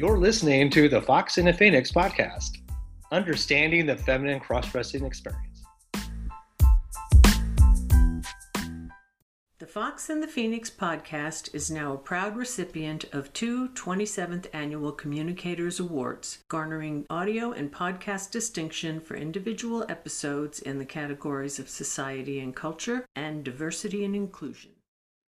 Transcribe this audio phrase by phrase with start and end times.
[0.00, 2.56] You're listening to the Fox and the Phoenix podcast,
[3.12, 5.62] understanding the feminine cross dressing experience.
[9.58, 14.92] The Fox and the Phoenix podcast is now a proud recipient of two 27th Annual
[14.92, 22.40] Communicators Awards, garnering audio and podcast distinction for individual episodes in the categories of society
[22.40, 24.70] and culture and diversity and inclusion.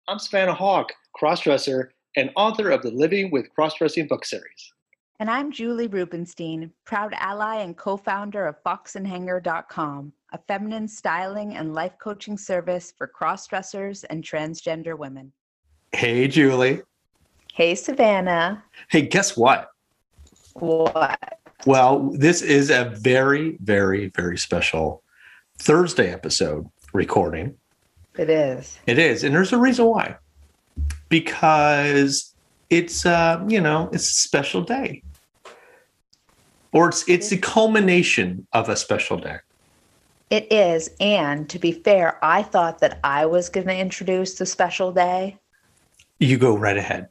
[0.08, 4.72] I'm Savannah Hawk, crossdresser and author of the Living with Crossdressing book series.
[5.20, 11.74] And I'm Julie Rubenstein, proud ally and co founder of foxandhanger.com, a feminine styling and
[11.74, 15.32] life coaching service for crossdressers and transgender women.
[15.92, 16.82] Hey, Julie.
[17.54, 18.62] Hey, Savannah.
[18.88, 19.70] Hey, guess what?
[20.54, 21.38] What?
[21.64, 25.02] Well, this is a very, very, very special
[25.58, 27.56] Thursday episode recording.
[28.18, 28.78] It is.
[28.86, 29.24] It is.
[29.24, 30.16] And there's a reason why.
[31.08, 32.34] Because
[32.70, 35.02] it's uh, you know, it's a special day.
[36.72, 39.38] Or it's it's the culmination of a special day.
[40.30, 40.90] It is.
[40.98, 45.38] And to be fair, I thought that I was going to introduce the special day.
[46.18, 47.08] You go right ahead.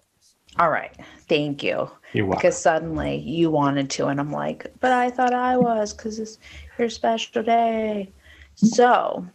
[0.60, 0.94] All right.
[1.28, 1.90] Thank you.
[2.14, 2.40] You're welcome.
[2.40, 4.08] Because suddenly you wanted to.
[4.08, 6.38] And I'm like, but I thought I was because it's
[6.78, 8.12] your special day.
[8.56, 9.26] So,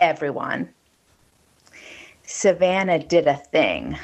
[0.00, 0.68] everyone,
[2.30, 3.98] Savannah did a thing.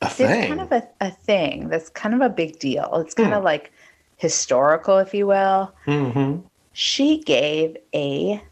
[0.00, 0.48] a It's thing.
[0.48, 2.90] kind of a, a thing that's kind of a big deal.
[3.04, 3.34] It's kind Hmm.
[3.38, 3.70] of like
[4.16, 5.74] historical, if you will.
[5.84, 6.38] hmm
[6.72, 8.42] She gave a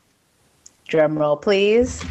[0.88, 2.04] drum roll, please.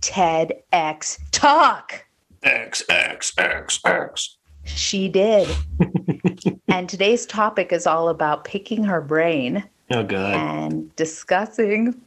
[0.00, 2.04] TEDx talk.
[2.42, 4.38] X X X X.
[4.64, 5.46] She did.
[6.68, 10.34] and today's topic is all about picking her brain Oh good.
[10.34, 12.00] and discussing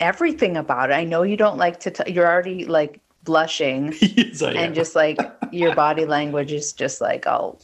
[0.00, 0.94] everything about it.
[0.94, 4.56] I know you don't like to, t- you're already like blushing yes, am.
[4.56, 5.18] and just like
[5.52, 7.60] your body language is just like all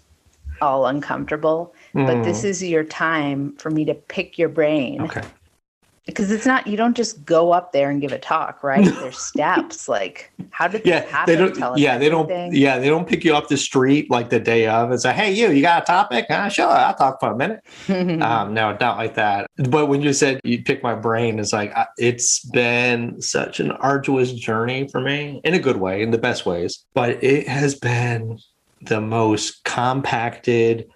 [0.61, 2.45] all uncomfortable but this Mm.
[2.45, 5.23] is your time for me to pick your brain okay.
[6.07, 9.19] Because it's not you don't just go up there and give a talk right there's
[9.19, 11.55] steps like how did Yeah, happen they don't.
[11.55, 12.53] Tell Yeah, they don't.
[12.53, 15.33] Yeah, they don't pick you off the street like the day of and say, "Hey,
[15.33, 16.27] you, you got a topic?
[16.31, 17.61] Uh, sure, I'll talk for a minute."
[18.23, 19.47] um, no, not like that.
[19.57, 23.73] But when you said you pick my brain, it's like I- it's been such an
[23.73, 26.85] arduous journey for me in a good way, in the best ways.
[26.95, 28.39] But it has been
[28.83, 30.87] the most compacted,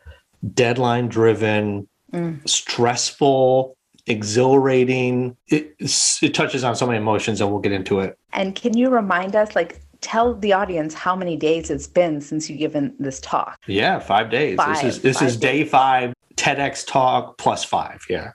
[0.54, 2.48] deadline-driven, Mm.
[2.48, 3.76] stressful,
[4.08, 5.36] exhilarating.
[5.48, 8.18] It, it touches on so many emotions, and we'll get into it.
[8.32, 12.48] and can you remind us like tell the audience how many days it's been since
[12.48, 14.56] you've given this talk Yeah, five days.
[14.56, 16.12] Five, this is this is day five.
[16.36, 18.00] TEDx talk plus five.
[18.08, 18.30] Yeah.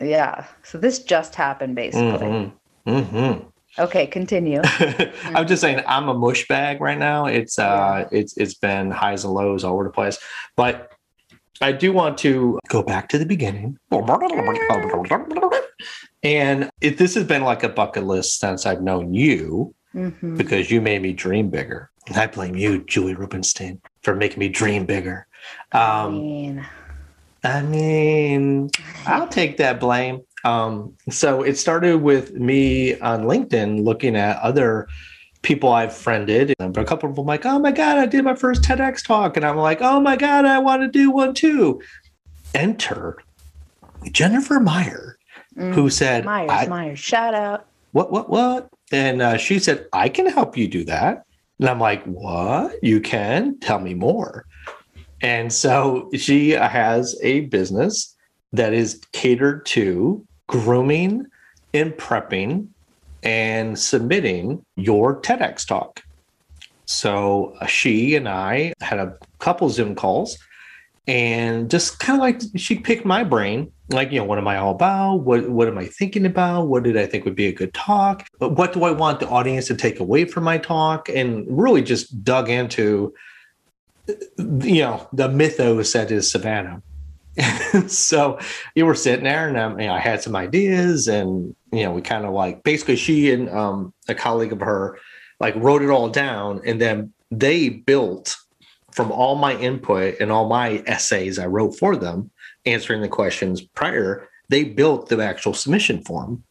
[0.00, 2.50] yeah so this just happened basically
[2.84, 3.32] hmm hmm
[3.78, 4.60] okay continue
[5.34, 7.26] I'm just saying I'm a mush bag right now.
[7.26, 10.18] It's uh it's it's been highs and lows all over the place.
[10.56, 10.92] But
[11.60, 13.78] I do want to go back to the beginning.
[16.22, 20.36] And it, this has been like a bucket list since I've known you Mhm.
[20.36, 21.90] because you made me dream bigger.
[22.08, 25.26] And I blame you, Julie Rubenstein, for making me dream bigger.
[25.72, 26.66] I Um, mean,
[27.44, 28.70] I mean,
[29.06, 30.20] I'll take that blame.
[30.44, 34.86] Um, so it started with me on LinkedIn looking at other
[35.46, 36.52] people I've friended.
[36.58, 39.36] But a couple of them like, oh my God, I did my first TEDx talk.
[39.36, 41.80] And I'm like, oh my God, I want to do one too.
[42.52, 43.16] Enter
[44.10, 45.16] Jennifer Meyer,
[45.56, 48.68] mm, who said, myers I- myers shout out what, what, what?
[48.92, 51.24] And uh, she said, I can help you do that.
[51.60, 52.82] And I'm like, what?
[52.82, 53.58] You can?
[53.60, 54.44] Tell me more.
[55.22, 58.14] And so she has a business
[58.52, 61.26] that is catered to grooming
[61.72, 62.68] and prepping
[63.26, 66.02] and submitting your TEDx talk.
[66.84, 70.38] So uh, she and I had a couple Zoom calls
[71.08, 74.56] and just kind of like she picked my brain like you know what am i
[74.56, 75.16] all about?
[75.18, 76.66] What what am i thinking about?
[76.66, 78.26] What did i think would be a good talk?
[78.38, 81.08] What do i want the audience to take away from my talk?
[81.08, 83.12] And really just dug into
[84.38, 86.82] you know the mythos that is savannah
[87.86, 88.38] so
[88.74, 91.92] you were sitting there and um, you know, i had some ideas and you know
[91.92, 94.98] we kind of like basically she and um, a colleague of her
[95.40, 98.36] like wrote it all down and then they built
[98.92, 102.30] from all my input and all my essays i wrote for them
[102.64, 106.42] answering the questions prior they built the actual submission form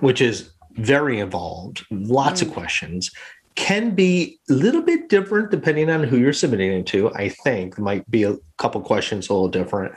[0.00, 3.10] which is very involved lots of questions
[3.54, 7.78] can be a little bit different depending on who you're submitting it to i think
[7.78, 9.94] might be a couple questions a little different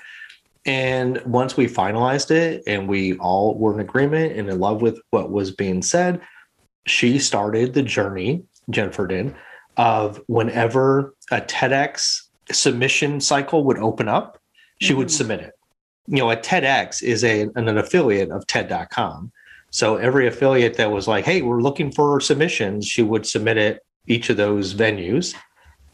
[0.67, 4.99] and once we finalized it and we all were in agreement and in love with
[5.09, 6.21] what was being said
[6.85, 9.33] she started the journey jennifer did
[9.77, 14.39] of whenever a TEDx submission cycle would open up,
[14.81, 15.11] she would Mhm.
[15.11, 15.53] submit it.
[16.07, 19.31] You know, a TEDx is a an, an affiliate of TED.com.
[19.69, 23.81] So every affiliate that was like, "Hey, we're looking for submissions," she would submit it
[24.07, 25.35] each of those venues,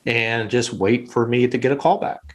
[0.06, 2.33] and just wait for me to get a call back.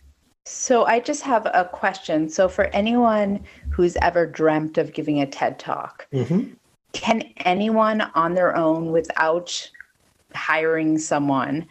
[0.49, 2.29] So I just have a question.
[2.29, 6.55] So for anyone who's ever dreamt of giving a TED talk, mm-hmm.
[6.93, 9.71] can anyone on their own without
[10.35, 11.67] hiring someone,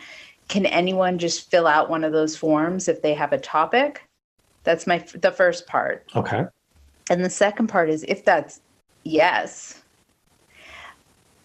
[0.48, 4.08] can anyone just fill out one of those forms if they have a topic?
[4.64, 6.06] That's my the first part.
[6.16, 6.46] Okay.
[7.10, 8.62] And the second part is if that's
[9.04, 9.82] yes,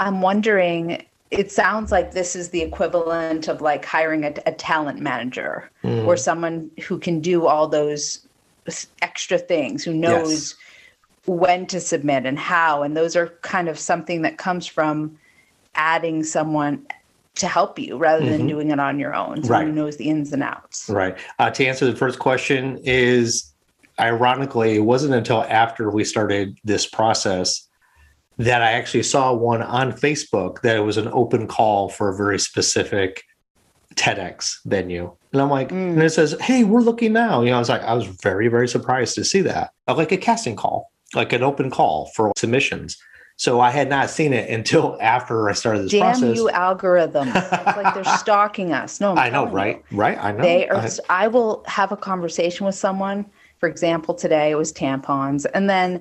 [0.01, 5.01] I'm wondering, it sounds like this is the equivalent of like hiring a, a talent
[5.01, 6.07] manager Mm.
[6.07, 8.25] or someone who can do all those
[9.01, 10.55] extra things, who knows
[11.27, 12.83] when to submit and how.
[12.85, 15.19] And those are kind of something that comes from
[15.75, 16.87] adding someone
[17.37, 18.49] to help you rather than Mhm.
[18.49, 19.43] doing it on your own.
[19.43, 20.89] Someone who knows the ins and outs.
[20.89, 21.17] Right.
[21.39, 23.53] Uh, to answer the first question is
[23.99, 27.67] ironically, it wasn't until after we started this process
[28.39, 32.17] that I actually saw one on Facebook that it was an open call for a
[32.17, 33.23] very specific
[33.95, 35.15] TEDx venue.
[35.33, 35.93] And I'm like, Mm.
[35.95, 37.43] and it says, Hey, we're looking now.
[37.43, 39.71] You know, I was like, I was very, very surprised to see that.
[39.89, 42.97] Like a casting call, like an open call for submissions.
[43.37, 46.37] So I had not seen it until after I started this Damn process.
[46.37, 47.35] you algorithms.
[47.35, 49.01] it's like they're stalking us.
[49.01, 49.57] No, I'm I know, telling you.
[49.57, 49.85] right?
[49.93, 50.19] Right.
[50.19, 50.43] I know.
[50.43, 50.77] They are.
[50.77, 53.27] I- I, will have a conversation with someone.
[53.59, 56.01] For example, today it was tampons, and then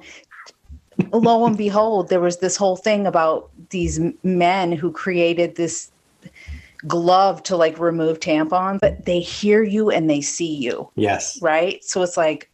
[1.12, 5.92] lo and behold, there was this whole thing about these men who created this
[6.88, 11.42] glove to like remove tampons, but they hear you and they see you, yes.
[11.42, 11.84] right?
[11.84, 12.48] So it's like.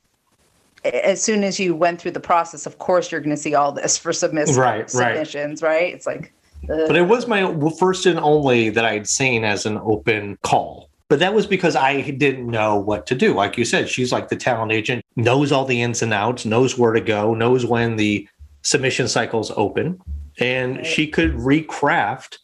[0.86, 3.74] As soon as you went through the process, of course you're going to see all
[3.74, 4.90] this for submiss- Right, right.
[4.90, 5.94] submissions, right?
[5.94, 6.31] It's like,
[6.72, 10.87] uh, But it was my first and only that I'd seen as an open call.
[11.09, 13.33] But that was because I didn't know what to do.
[13.33, 16.77] Like you said, she's like the talent agent, knows all the ins and outs, knows
[16.77, 18.27] where to go, knows when the
[18.62, 20.00] submission cycle's open,
[20.39, 22.38] and she could recraft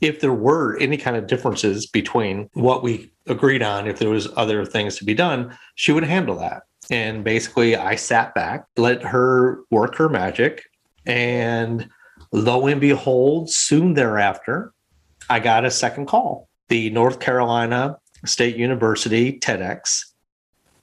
[0.00, 4.28] if there were any kind of differences between what we agreed on, if there was
[4.36, 6.62] other things to be done, she would handle that.
[6.90, 10.64] And basically, I sat back, let her work her magic,
[11.06, 11.88] and
[12.32, 14.72] lo and behold, soon thereafter,
[15.28, 16.48] I got a second call.
[16.68, 20.04] The North Carolina State University TEDx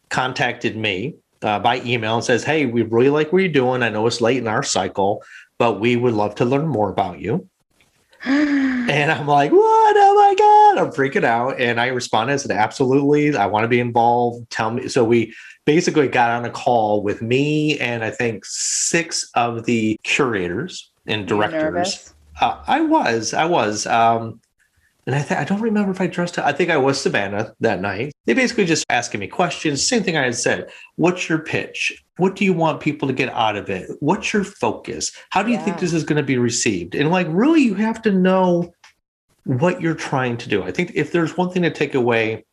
[0.10, 3.84] contacted me uh, by email and says, Hey, we really like what you're doing.
[3.84, 5.24] I know it's late in our cycle,
[5.58, 7.48] but we would love to learn more about you.
[8.88, 9.96] And I'm like, What?
[9.98, 10.86] Oh my God.
[10.86, 11.60] I'm freaking out.
[11.60, 13.36] And I responded and said, Absolutely.
[13.36, 14.50] I want to be involved.
[14.50, 14.88] Tell me.
[14.88, 15.36] So we
[15.66, 21.28] basically got on a call with me and I think six of the curators and
[21.28, 22.14] directors.
[22.40, 23.86] Uh, I was, I was.
[23.86, 24.40] Um,
[25.08, 26.38] and I, th- I don't remember if I dressed.
[26.38, 26.46] up.
[26.46, 28.12] I think I was Savannah that night.
[28.26, 29.88] They basically just asking me questions.
[29.88, 30.70] Same thing I had said.
[30.98, 32.04] What's your pitch?
[32.18, 33.90] What do you want people to get out of it?
[34.02, 35.14] What's your focus?
[35.30, 36.94] How do you think this is going to be received?
[36.94, 38.74] And like, really, you have to know
[39.46, 40.62] what you're trying to do.
[40.64, 42.46] I think if there's one thing to take away,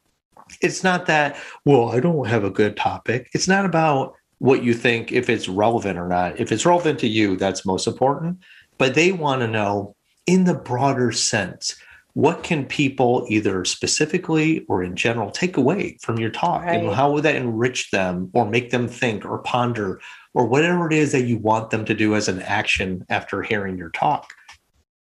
[0.61, 3.31] it's not that, well, I don't have a good topic.
[3.35, 6.39] It's not about what you think if it's relevant or not.
[6.39, 8.39] If it's relevant to you, that's most important.
[8.79, 9.97] But they want to know
[10.27, 11.75] in the broader sense,
[12.15, 16.63] what can people either specifically or in general take away from your talk?
[16.65, 20.01] And how would that enrich them or make them think or ponder
[20.33, 23.77] or whatever it is that you want them to do as an action after hearing
[23.77, 24.33] your talk?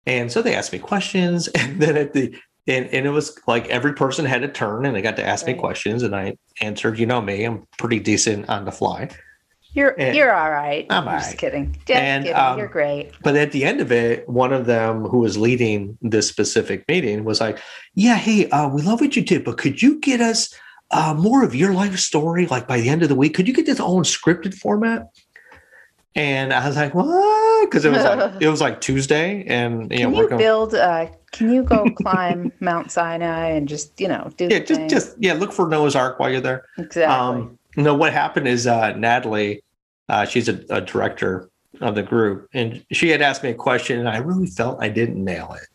[0.04, 1.48] And so they asked me questions.
[1.58, 2.34] And then at the
[2.66, 5.46] and, and it was like every person had a turn and they got to ask
[5.46, 9.08] me questions and I answered, you know me, I'm pretty decent on the fly.
[9.74, 10.86] You're And- you're all right.
[10.90, 11.76] I'm all just kidding.
[11.86, 12.38] Just And, kidding.
[12.40, 13.12] um, you're great.
[13.22, 17.24] But at the end of it, one of them who was leading this specific meeting
[17.24, 17.58] was like,
[17.94, 20.52] Yeah, hey, uh, we love what you did, but could you get us
[20.90, 23.34] uh, more of your life story like by the end of the week?
[23.34, 25.08] Could you get this all in scripted format?
[26.14, 27.66] And I was like, What?
[27.70, 30.74] Because it was like it was like Tuesday and you know, Can you working build?
[30.74, 34.88] Uh, can you go climb Mount Sinai and just you know do yeah, just thing?
[34.88, 36.64] just yeah, look for Noah's Ark while you're there.
[36.78, 37.04] exactly?
[37.04, 39.62] Um, no, what happened is uh, Natalie,
[40.08, 41.48] uh, she's a, a director
[41.80, 44.88] of the group, and she had asked me a question, and I really felt I
[44.88, 45.68] didn't nail it.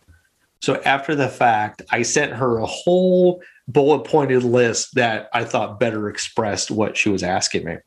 [0.62, 5.80] So after the fact, I sent her a whole bullet pointed list that I thought
[5.80, 7.78] better expressed what she was asking me.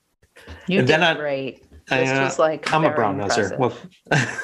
[0.67, 1.63] you and did then I- great.
[1.89, 3.57] I, This uh, was like I'm a brown noser.
[3.59, 3.73] Well,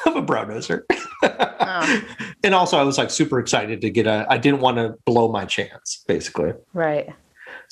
[0.06, 0.82] I'm a brown noser.
[1.24, 2.02] Oh.
[2.44, 4.26] And also, I was like super excited to get a.
[4.30, 6.52] I didn't want to blow my chance, basically.
[6.72, 7.08] right.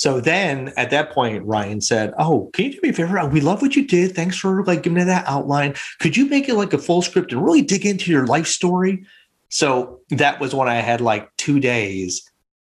[0.01, 3.23] So then at that point, Ryan said, Oh, can you do me a favor?
[3.27, 4.15] We love what you did.
[4.15, 5.75] Thanks for like giving me that outline.
[5.99, 9.05] Could you make it like a full script and really dig into your life story?
[9.51, 12.27] So that was when I had like two days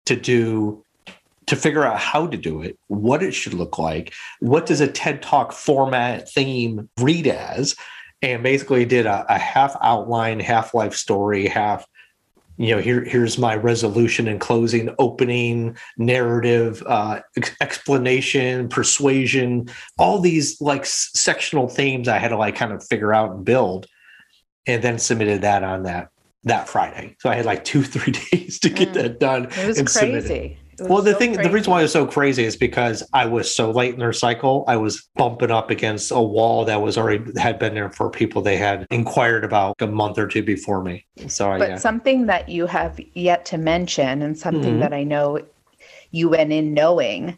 [0.08, 0.84] to do
[1.46, 4.88] to figure out how to do it, what it should look like, what does a
[4.88, 7.78] TED Talk format theme read as,
[8.22, 11.86] and basically did a, a half outline, half life story, half
[12.62, 20.20] you know here here's my resolution and closing opening narrative uh, ex- explanation persuasion all
[20.20, 23.88] these like sectional themes i had to like kind of figure out and build
[24.68, 26.10] and then submitted that on that
[26.44, 28.94] that friday so i had like two three days to get Mm.
[28.94, 30.28] that done It was and submit it.
[30.28, 30.58] crazy.
[30.90, 33.54] Well the so thing the reason why it was so crazy is because i was
[33.54, 37.24] so late in their cycle i was bumping up against a wall that was already
[37.40, 41.06] had been there for people they had inquired about a month or two before me
[41.28, 44.80] so But yeah something that you have yet to mention, and something Mhm.
[44.80, 45.40] that I know
[46.12, 47.38] you went in knowing,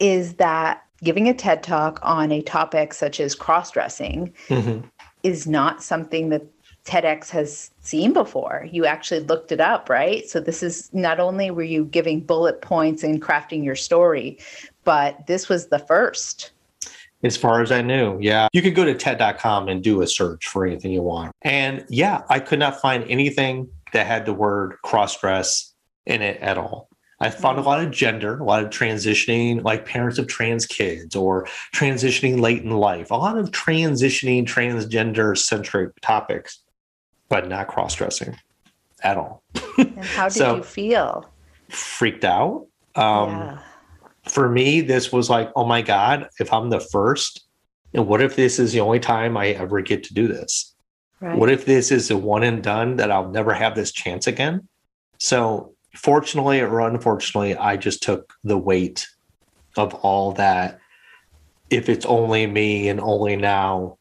[0.00, 4.82] is that giving a TED talk on a topic such as cross dressing Mhm.
[5.22, 6.42] is not something that
[6.88, 8.66] TEDx has seen before.
[8.72, 10.26] You actually looked it up, right?
[10.26, 14.38] So this is not only were you giving bullet points and crafting your story,
[14.84, 16.52] but this was the first.
[17.22, 18.48] As far as I knew, yeah.
[18.54, 21.32] You could go to TED.com and do a search for anything you want.
[21.42, 25.74] And yeah, I could not find anything that had the word cross dress
[26.06, 26.88] in it at all.
[27.20, 31.16] I found a lot of gender, a lot of transitioning, like parents of trans kids
[31.16, 36.60] or transitioning late in life, a lot of transitioning transgender centric topics,
[37.28, 38.36] but not cross dressing
[39.02, 39.42] at all.
[39.76, 41.30] And how did So- you feel?
[41.68, 42.66] Freaked out.
[42.94, 43.58] Um, yeah.
[44.24, 47.46] for me, this was like, oh my God, if I'm the first,
[47.94, 50.74] and what if this is the only time I ever get to do this?
[51.20, 51.36] Right.
[51.36, 54.66] What if this is a one and done that I'll never have this chance again?
[55.18, 59.06] So, fortunately or unfortunately, I just took the weight
[59.76, 60.78] of all that.
[61.70, 63.97] If it's only me and only now,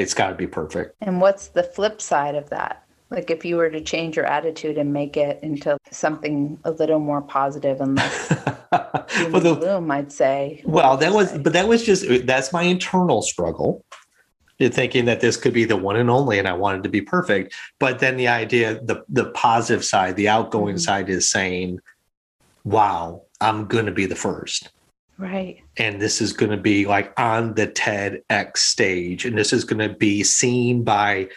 [0.00, 0.96] it's got to be perfect.
[1.00, 2.84] And what's the flip side of that?
[3.10, 6.98] Like if you were to change your attitude and make it into something a little
[6.98, 8.30] more positive and less
[8.72, 10.62] well, the, gloom, I'd say.
[10.64, 11.38] well that was say?
[11.38, 13.84] but that was just that's my internal struggle
[14.58, 17.00] in thinking that this could be the one and only and i wanted to be
[17.00, 20.80] perfect but then the idea the the positive side the outgoing Mhm.
[20.80, 21.78] side is saying
[22.64, 24.70] wow i'm going to be the first
[25.18, 25.60] right.
[25.76, 29.86] and this is going to be like on the TEDx stage, and this is going
[29.86, 31.28] to be seen by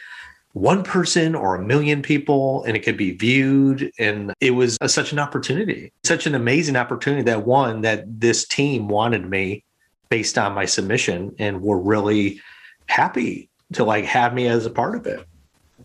[0.53, 3.91] one person or a million people, and it could be viewed.
[3.99, 8.47] And it was a, such an opportunity, such an amazing opportunity that one that this
[8.47, 9.63] team wanted me
[10.09, 12.41] based on my submission, and were really
[12.87, 15.25] happy to like have me as a part of it.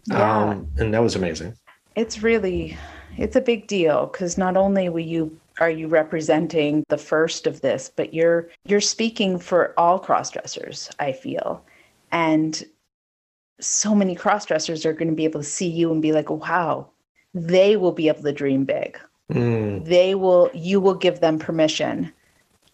[0.07, 0.49] Yeah.
[0.49, 1.55] Um, and that was amazing.
[1.97, 2.77] It's really
[3.19, 7.61] it's a big deal because not only will you are you representing the first of
[7.61, 11.65] this, but you're you're speaking for all crossdressers, I feel.
[12.11, 12.63] And
[13.61, 16.89] so many crossdressers are going to be able to see you and be like, wow,
[17.35, 18.99] they will be able to dream big.
[19.31, 22.13] Mm, They will you will give them permission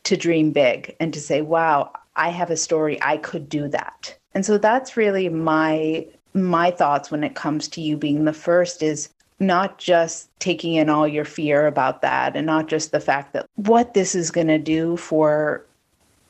[0.05, 4.17] to dream big and to say, wow, I have a story, I could do that.
[4.35, 8.83] And so that's really my my thoughts when it comes to you being the first
[8.83, 9.09] is
[9.41, 13.47] not just taking in all your fear about that and not just the fact that
[13.55, 15.65] what this is going to do for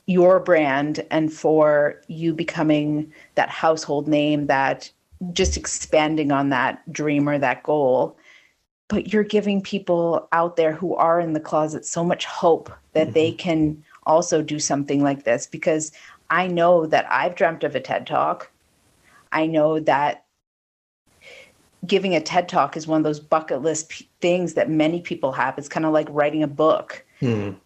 [0.06, 4.90] your brand and for you becoming that household name that
[5.32, 8.16] just expanding on that dream or that goal
[8.88, 13.08] but you're giving people out there who are in the closet so much hope that
[13.08, 13.14] mm-hmm.
[13.14, 15.92] they can also do something like this because
[16.30, 18.50] I know that I've dreamt of a TED talk.
[19.30, 20.24] I know that
[21.86, 25.32] giving a TED talk is one of those bucket list p- things that many people
[25.32, 25.56] have.
[25.58, 27.04] It's kind of like writing a book.
[27.22, 27.56] mm,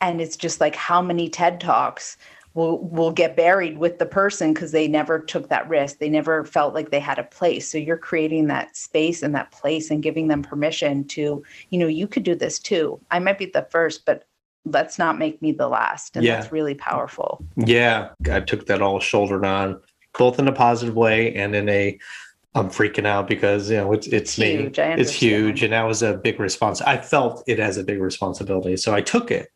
[0.00, 2.16] And it's just like how many TED talks
[2.54, 5.98] will will get buried with the person because they never took that risk.
[5.98, 7.70] They never felt like they had a place.
[7.70, 11.86] So you're creating that space and that place and giving them permission to, you know,
[11.86, 13.00] you could do this too.
[13.10, 14.24] I might be the first, but
[14.66, 16.16] let's not make me the last.
[16.16, 16.36] And Yeah.
[16.36, 17.42] that's really powerful.
[17.56, 19.80] Yeah, I took that all shouldered on,
[20.18, 21.98] both in a positive way and in a
[22.54, 24.56] I'm freaking out because you know it's it's me.
[24.56, 26.80] Huge, I It's huge, and that was a big response.
[26.82, 29.48] I felt it as a big responsibility, so I took it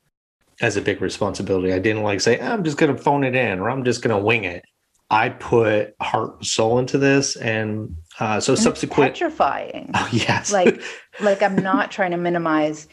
[0.62, 1.72] as a big responsibility.
[1.72, 4.18] I didn't like say I'm just going to phone it in or I'm just going
[4.18, 4.64] to wing it.
[5.10, 9.12] I put heart and soul into this, and uh, so And it's subsequent.
[9.12, 9.90] petrifying.
[9.94, 10.82] Oh, yes, like
[11.20, 12.88] like i'm not trying to minimize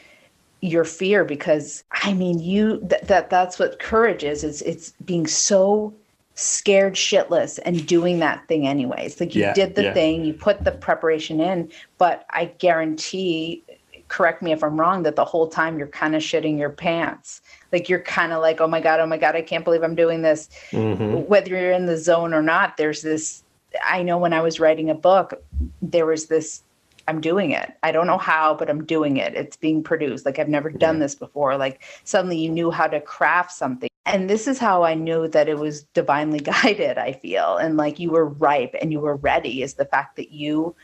[0.60, 5.26] your fear because i mean you th- that that's what courage is it's it's being
[5.26, 5.92] so
[6.34, 9.94] scared shitless and doing that thing anyways like you Yeah, did the yeah.
[9.94, 13.62] thing you put the preparation in but i guarantee
[14.08, 17.40] correct me if i'm wrong that the whole time you're kind of shitting your pants
[17.72, 19.94] like you're kind of like oh my god oh my god i can't believe i'm
[19.94, 21.26] doing this Mhm.
[21.28, 23.44] whether you're in the zone or not there's this
[23.84, 25.34] i know when i was writing a book
[25.82, 26.62] there was this
[27.06, 27.70] I'm doing it.
[27.82, 29.34] I don't know how, but I'm doing it.
[29.34, 30.24] It's being produced.
[30.24, 31.54] Like I've never done this before.
[31.58, 33.90] Like suddenly you knew how to craft something.
[34.06, 37.56] And this is how I knew that it was divinely guided, I feel.
[37.56, 40.74] And like you were ripe and you were ready is the fact that you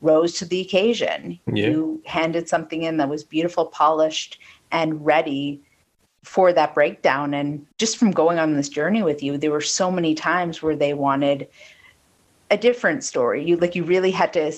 [0.00, 1.38] rose to the occasion.
[1.46, 1.68] Yeah.
[1.68, 4.40] You handed something in that was beautiful, polished,
[4.72, 5.62] and ready
[6.22, 7.34] for that breakdown.
[7.34, 10.76] And just from going on this journey with you, there were so many times where
[10.76, 11.48] they wanted
[12.50, 13.44] a different story.
[13.44, 14.52] You like you really had to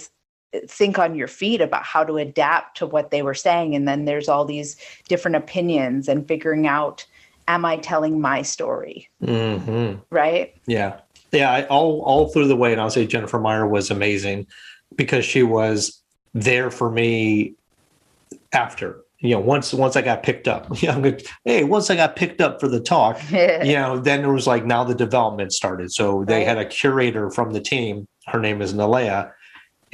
[0.67, 4.05] think on your feet about how to adapt to what they were saying and then
[4.05, 4.77] there's all these
[5.09, 7.07] different opinions and figuring out
[7.49, 11.01] am i telling my story hmm right Yeah.
[11.33, 11.51] Yeah.
[11.51, 12.73] I, all, all through the way.
[12.73, 14.47] And I'll say Jennifer Meyer was amazing
[14.97, 16.03] because she was
[16.35, 17.55] there for me
[18.53, 21.27] after, you know, once, once I got picked up, you know, I'm good.
[21.45, 24.65] Hey, once I got picked up for the talk, you know, then it was like,
[24.67, 25.93] now the development started.
[25.93, 26.47] So they Right.
[26.47, 28.07] had a curator from the team.
[28.27, 29.33] Her name is Nalea.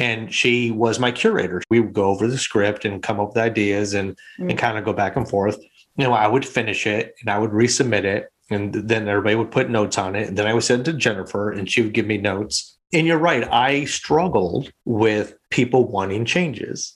[0.00, 1.60] And she was my curator.
[1.70, 4.58] We would go over the script and come up with ideas and, and Mm.
[4.58, 5.58] kind of go back and forth.
[5.98, 8.30] You know, I would finish it and I would resubmit it.
[8.50, 10.28] And then everybody would put notes on it.
[10.28, 12.78] And then I would send it to Jennifer and she would give me notes.
[12.94, 13.46] And you're right.
[13.52, 16.94] I struggled with people wanting changes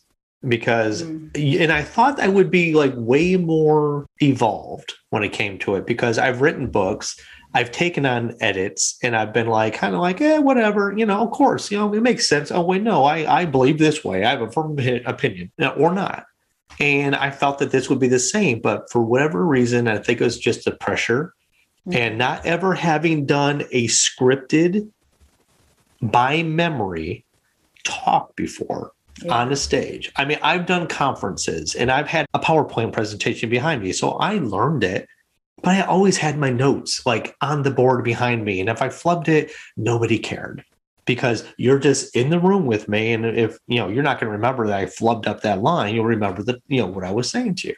[0.49, 1.61] because Mm.
[1.62, 5.87] and I thought I would be like way more evolved when it came to it
[5.87, 7.16] because I've written books,
[7.54, 11.21] I've taken on edits, and I've been like kind of like, eh, whatever, you know,
[11.21, 12.50] of course, you know, it makes sense.
[12.50, 14.25] Oh wait, no, I I believe this way.
[14.25, 16.25] I have a firm opinion, or not.
[16.81, 20.21] And I felt that this would be the same, but for whatever reason, I think
[20.21, 21.35] it was just the pressure
[21.87, 21.95] Mhm.
[21.97, 24.88] and not ever having done a scripted
[26.00, 27.25] by memory
[27.85, 28.93] talk before
[29.25, 29.35] Yeah.
[29.35, 30.11] on a stage.
[30.17, 33.93] I mean, I've done conferences and I've had a PowerPoint presentation behind me.
[33.93, 35.09] So I learned it,
[35.62, 38.61] but I always had my notes like on the board behind me.
[38.61, 40.64] And if I flubbed it, nobody cared
[41.04, 43.12] because you're just in the room with me.
[43.12, 45.94] And if, you know, you're not going to remember that I flubbed up that line,
[45.94, 47.75] you'll remember that, you know, what I was saying to you.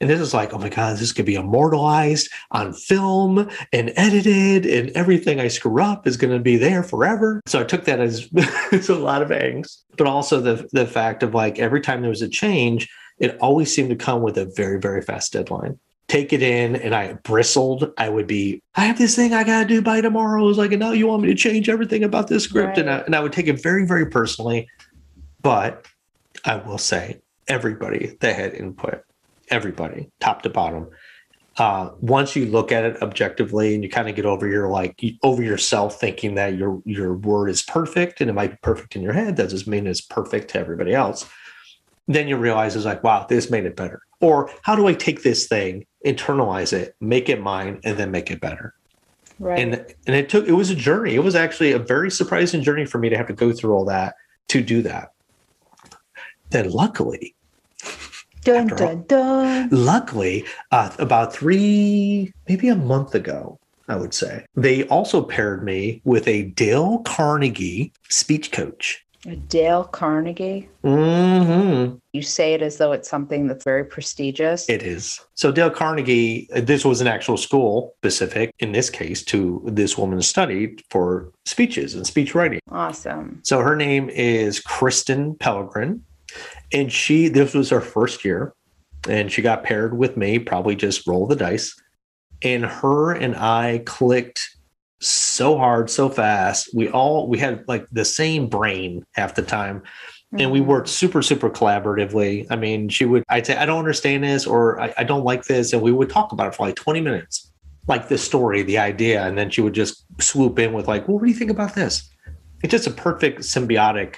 [0.00, 4.66] And this is like, oh my God, this could be immortalized on film and edited,
[4.66, 7.40] and everything I screw up is going to be there forever.
[7.46, 8.28] So I took that as
[8.72, 12.10] it's a lot of angst, but also the the fact of like every time there
[12.10, 15.78] was a change, it always seemed to come with a very very fast deadline.
[16.08, 17.92] Take it in, and I bristled.
[17.98, 20.44] I would be, I have this thing I got to do by tomorrow.
[20.44, 22.98] It was like, no, you want me to change everything about this script, and I,
[22.98, 24.68] and I would take it very very personally.
[25.42, 25.86] But
[26.44, 29.02] I will say, everybody that had input,
[29.50, 30.90] everybody, top to bottom,
[31.58, 35.00] uh, once you look at it objectively and you kind of get over your like
[35.22, 39.02] over yourself thinking that your your word is perfect and it might be perfect in
[39.02, 41.28] your head that doesn't mean it's perfect to everybody else
[42.08, 45.22] then you realize it's like wow this made it better or how do i take
[45.22, 48.74] this thing internalize it make it mine and then make it better.
[49.38, 49.58] Right.
[49.58, 49.74] And
[50.06, 51.14] and it took it was a journey.
[51.14, 53.84] It was actually a very surprising journey for me to have to go through all
[53.86, 54.14] that
[54.48, 55.12] to do that.
[56.50, 57.34] Then luckily
[58.46, 59.68] dun after all- dun dun.
[59.70, 66.00] luckily uh, about three maybe a month ago i would say they also paired me
[66.04, 69.04] with a dale carnegie speech coach
[69.48, 75.20] dale carnegie hmm you say it as though it's something that's very prestigious it is
[75.34, 79.98] so dale carnegie uh, this was an actual school specific in this case to this
[79.98, 86.00] woman studied for speeches and speech writing awesome So her name is Kristen Pellegrin.
[86.72, 88.54] And she, this was her first year.
[89.08, 91.80] And she got paired with me, probably just roll the dice.
[92.42, 94.55] And her and I clicked
[95.00, 96.70] so hard, so fast.
[96.74, 99.82] We all, we had like the same brain half the time.
[100.38, 100.66] And we Mhm.
[100.66, 102.46] worked super, super collaboratively.
[102.50, 105.44] I mean, she would, I'd say, I don't understand this or I, I don't like
[105.44, 105.72] this.
[105.72, 107.52] And we would talk about it for like 20 minutes,
[107.86, 109.24] like the story, the idea.
[109.26, 111.74] And then she would just swoop in with, like, well, what do you think about
[111.74, 112.10] this?
[112.62, 114.16] It's just a perfect symbiotic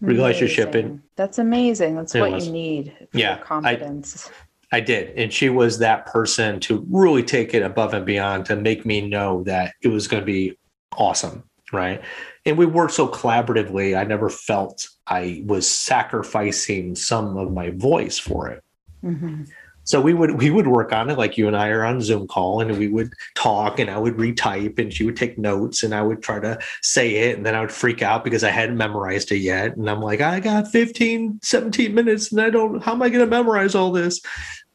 [0.00, 2.46] relationship and- that's amazing that's what was.
[2.46, 4.32] you need for Yeah, confidence I
[4.80, 5.16] did.
[5.16, 9.08] And she was that person to really take it above and beyond to make me
[9.08, 10.58] know that it was going to be
[10.96, 11.44] awesome.
[11.72, 12.02] Right.
[12.46, 13.98] And we worked so collaboratively.
[13.98, 18.62] I never felt I was sacrificing some of my voice for it.
[19.04, 19.48] Mhm.
[19.88, 22.28] So we would we would work on it like you and I are on Zoom
[22.28, 25.94] call and we would talk and I would retype and she would take notes and
[25.94, 28.76] I would try to say it and then I would freak out because I hadn't
[28.76, 32.92] memorized it yet and I'm like I got 15 17 minutes and I don't how
[32.92, 34.20] am I going to memorize all this?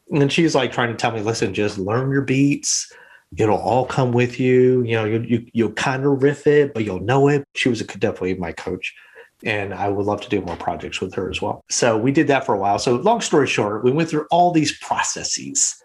[0.09, 2.91] And she's like trying to tell me listen just learn your beats.
[3.37, 4.81] It'll all come with you.
[4.81, 7.47] You know you, you you'll kind of riff it but you'll know it.
[7.53, 8.95] She was a, definitely my coach
[9.43, 11.63] and I would love to do more projects with her as well.
[11.69, 12.79] So we did that for a while.
[12.79, 15.75] So long story short, we went through all these processes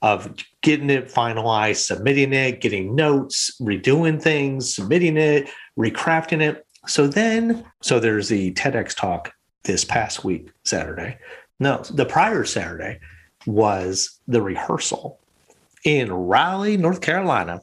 [0.00, 5.48] of getting it finalized, submitting it, getting notes, redoing things, submitting it,
[5.78, 6.66] recrafting it.
[6.86, 11.18] So then, so there's the TEDx talk this past week, Saturday.
[11.60, 12.98] No, the prior Saturday
[13.46, 15.20] was the rehearsal
[15.84, 17.60] in Raleigh, North Carolina.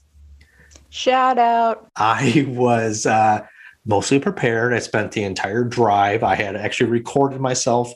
[0.90, 1.90] Shout out.
[1.98, 3.46] I was uh,
[3.90, 4.74] mostly prepared.
[4.74, 6.24] I spent the entire drive.
[6.24, 7.92] I had actually recorded myself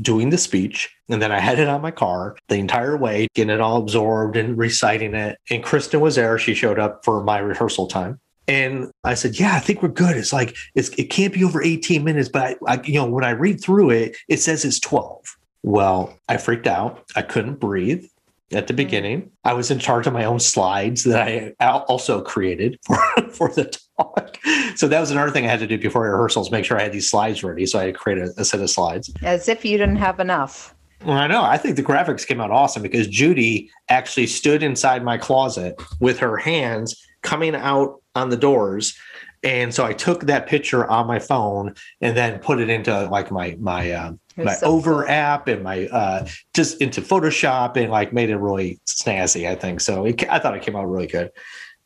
[0.00, 3.54] doing the speech and then I had it on my car the entire way, getting
[3.54, 5.38] it all absorbed and reciting it.
[5.50, 6.38] And Kristen was there.
[6.38, 8.18] She showed up for my rehearsal time.
[8.48, 11.62] And I said, "Yeah, I think we're good." It's like it's, it can't be over
[11.62, 14.78] 18 minutes, but I, I, you know, when I read through it, it says it's
[14.78, 15.36] 12.
[15.64, 17.02] Well, I freaked out.
[17.16, 18.06] I couldn't breathe
[18.52, 18.76] at the mm.
[18.76, 19.30] beginning.
[19.44, 22.96] I was in charge of my own slides that I also created for,
[23.30, 24.38] for the talk.
[24.76, 26.92] So that was another thing I had to do before rehearsals, make sure I had
[26.92, 27.66] these slides ready.
[27.66, 29.12] So I created a, a set of slides.
[29.22, 30.74] As if you didn't have enough.
[31.04, 31.42] Well, I know.
[31.42, 36.18] I think the graphics came out awesome because Judy actually stood inside my closet with
[36.18, 38.96] her hands coming out on the doors.
[39.46, 43.30] And so I took that picture on my phone and then put it into like
[43.30, 45.10] my my uh, my so over cool.
[45.10, 49.48] app and my uh, just into Photoshop and like made it really snazzy.
[49.48, 50.04] I think so.
[50.04, 51.30] It, I thought it came out really good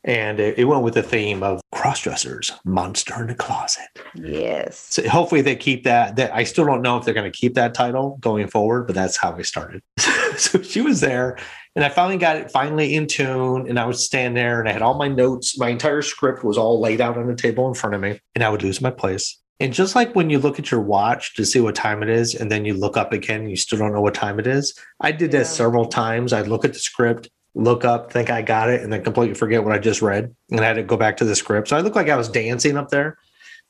[0.03, 3.87] and it, it, went with the theme of crossdressers monster in the closet.
[4.15, 4.87] Yes.
[4.89, 7.53] So hopefully they keep that that i still don't know if they're going to keep
[7.55, 9.81] that title going forward but that's how we started.
[10.37, 11.37] So she was there
[11.75, 14.71] and i finally got it finally in tune and i would stand there and i
[14.71, 17.73] had all my notes my entire script was all laid out on the table in
[17.73, 19.37] front of me and i would lose my place.
[19.59, 22.33] And just like when you look at your watch to see what time it is
[22.33, 24.73] and then you look up again you still don't know what time it is.
[25.01, 25.39] I did yeah.
[25.39, 26.33] that several times.
[26.33, 29.63] I'd look at the script look up, think I got it, and then completely forget
[29.63, 31.67] what I just read, and I had to go back to the script.
[31.67, 33.17] So I looked like I was dancing up there,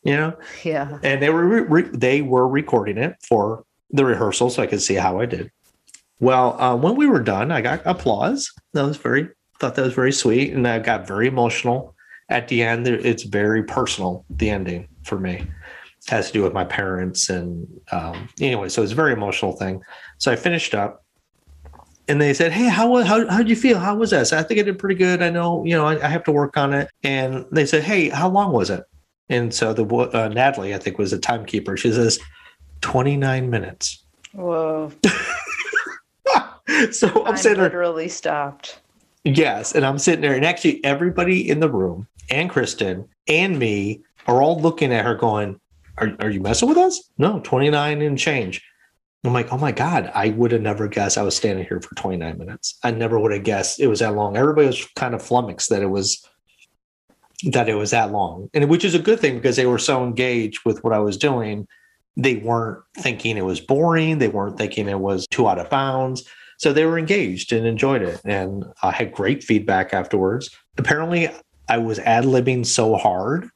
[0.03, 0.37] you know.
[0.63, 0.99] Yeah.
[1.03, 4.95] And they were re- they were recording it for the rehearsal, so I could see
[4.95, 5.51] how I did.
[6.19, 8.51] Well, uh, when we were done, I got applause.
[8.73, 11.95] That was very thought that was very sweet, and I got very emotional
[12.29, 12.87] at the end.
[12.87, 14.25] It's very personal.
[14.29, 15.47] The ending for me
[16.07, 19.53] it has to do with my parents, and um, anyway, so it's a very emotional
[19.53, 19.83] thing.
[20.17, 21.00] So I finished up
[22.07, 23.79] and they said, "Hey, how how how did you feel?
[23.79, 25.21] How was that?" So I think I did pretty good.
[25.21, 26.89] I know, you know, I, I, have to work on it.
[27.03, 28.83] And they said, "Hey, how long was it?"
[29.29, 31.77] And so the uh, Natalie, I think, was a timekeeper.
[31.77, 32.19] She says,
[32.81, 34.91] 29 minutes." Whoa!
[36.91, 38.79] so I'm, I'm sitting literally there, stopped.
[39.23, 44.01] Yes, and I'm sitting there, and actually, everybody in the room, and Kristen and me,
[44.27, 45.59] are all looking at her, going,
[45.97, 48.61] "Are are you messing with us?" No, 29 and change.
[49.23, 51.93] I'm like, oh my God, I would have never guessed I was standing here for
[51.95, 52.79] 29 minutes.
[52.83, 54.35] I never would have guessed it was that long.
[54.35, 56.27] Everybody was kind of flummoxed that it was
[57.43, 58.49] that it was that long.
[58.53, 61.17] And which is a good thing because they were so engaged with what I was
[61.17, 61.67] doing.
[62.17, 64.17] They weren't thinking it was boring.
[64.17, 66.27] They weren't thinking it was too out of bounds.
[66.57, 68.21] So they were engaged and enjoyed it.
[68.25, 70.49] And I had great feedback afterwards.
[70.77, 71.29] Apparently,
[71.69, 73.49] I was ad libbing so hard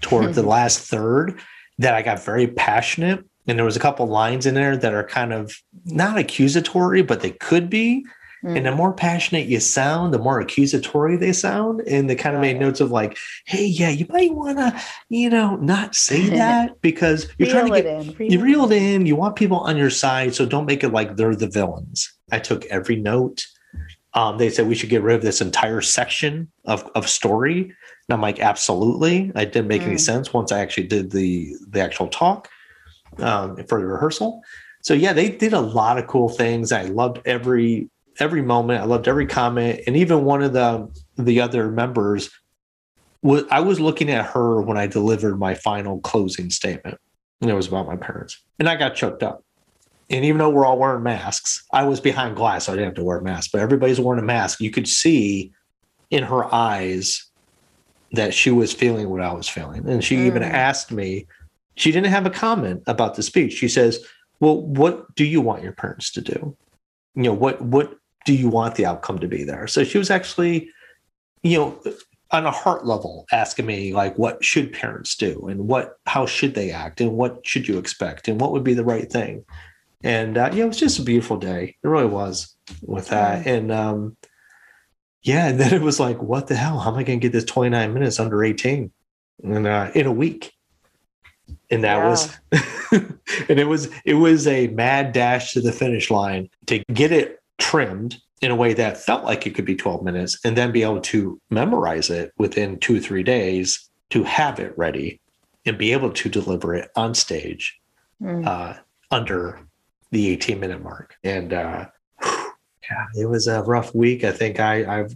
[0.00, 1.38] toward the last third
[1.78, 5.04] that I got very passionate and there was a couple lines in there that are
[5.04, 8.04] kind of not accusatory but they could be.
[8.44, 8.56] Mm.
[8.56, 11.80] and the more passionate you sound the more accusatory they sound.
[11.88, 15.28] And they kind of made notes of like hey yeah you might want to you
[15.28, 19.06] know not say that because you're trying to get you reel it in.
[19.06, 22.12] you want people on your side so don't make it like they're the villains.
[22.30, 23.44] I took every note.
[24.14, 27.62] Um, they said we should get rid of this entire section of, of story.
[27.62, 29.32] And i'm like absolutely.
[29.34, 29.88] It didn't make mm.
[29.88, 32.48] any sense once i actually did the the actual talk
[33.18, 34.42] um, for the rehearsal.
[34.82, 36.72] So yeah, they did a lot of cool things.
[36.72, 38.80] I loved every every moment.
[38.80, 42.30] I loved every comment, and even one of the the other members
[43.22, 46.98] was I was looking at her when I delivered my final closing statement.
[47.40, 49.44] And it was about my parents, and I got choked up.
[50.10, 52.94] And even though we're all wearing masks, I was behind glass, so I didn't have
[52.96, 53.50] to wear a mask.
[53.52, 54.60] But everybody's wearing a mask.
[54.60, 55.52] You could see
[56.10, 57.30] in her eyes
[58.12, 60.26] that she was feeling what I was feeling, and she mm.
[60.26, 61.26] even asked me
[61.78, 63.52] she didn't have a comment about the speech.
[63.52, 64.04] She says,
[64.40, 66.56] "Well, what do you want your parents to do?
[67.14, 70.10] You know, what what do you want the outcome to be there?" So she was
[70.10, 70.70] actually,
[71.42, 71.80] you know,
[72.30, 75.46] on a heart level asking me like what should parents do?
[75.48, 77.00] And what how should they act?
[77.00, 78.28] And what should you expect?
[78.28, 79.44] And what would be the right thing?
[80.02, 81.76] And uh, yeah it was just a beautiful day.
[81.82, 83.46] It really was with that.
[83.46, 84.16] And um
[85.22, 86.80] yeah and then it was like what the hell?
[86.80, 88.90] How am i going to get this 29 minutes under 18
[89.44, 90.52] and uh, in a week
[91.70, 92.36] and that was
[93.48, 97.42] and it was it was a mad dash to the finish line to get it
[97.58, 100.82] trimmed in a way that felt like it could be 12 minutes and then be
[100.82, 105.20] able to memorize it within two or three days to have it ready
[105.66, 107.78] and be able to deliver it on stage
[108.22, 108.46] mm.
[108.46, 108.74] uh,
[109.10, 109.60] under
[110.10, 111.86] the 18 minute mark and uh,
[112.22, 115.14] yeah it was a rough week i think i i've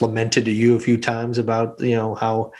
[0.00, 2.52] lamented to you a few times about you know how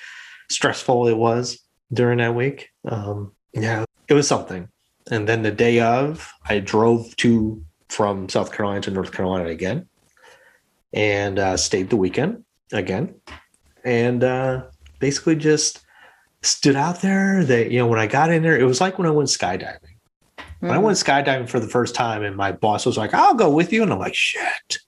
[0.51, 1.59] stressful it was
[1.93, 2.71] during that week.
[2.87, 4.69] Um, yeah, it was something.
[5.11, 9.87] And then the day of, I drove to from South Carolina to North Carolina again
[10.93, 13.15] and uh, stayed the weekend again.
[13.85, 14.65] And uh,
[14.99, 15.81] basically just
[16.43, 17.45] stood out there.
[17.45, 19.79] That, you know, when I got in there, it was like when I went skydiving.
[20.61, 23.51] When I went skydiving for the first time, and my boss was like, I'll go
[23.51, 23.83] with you.
[23.83, 24.79] And I'm like, shit.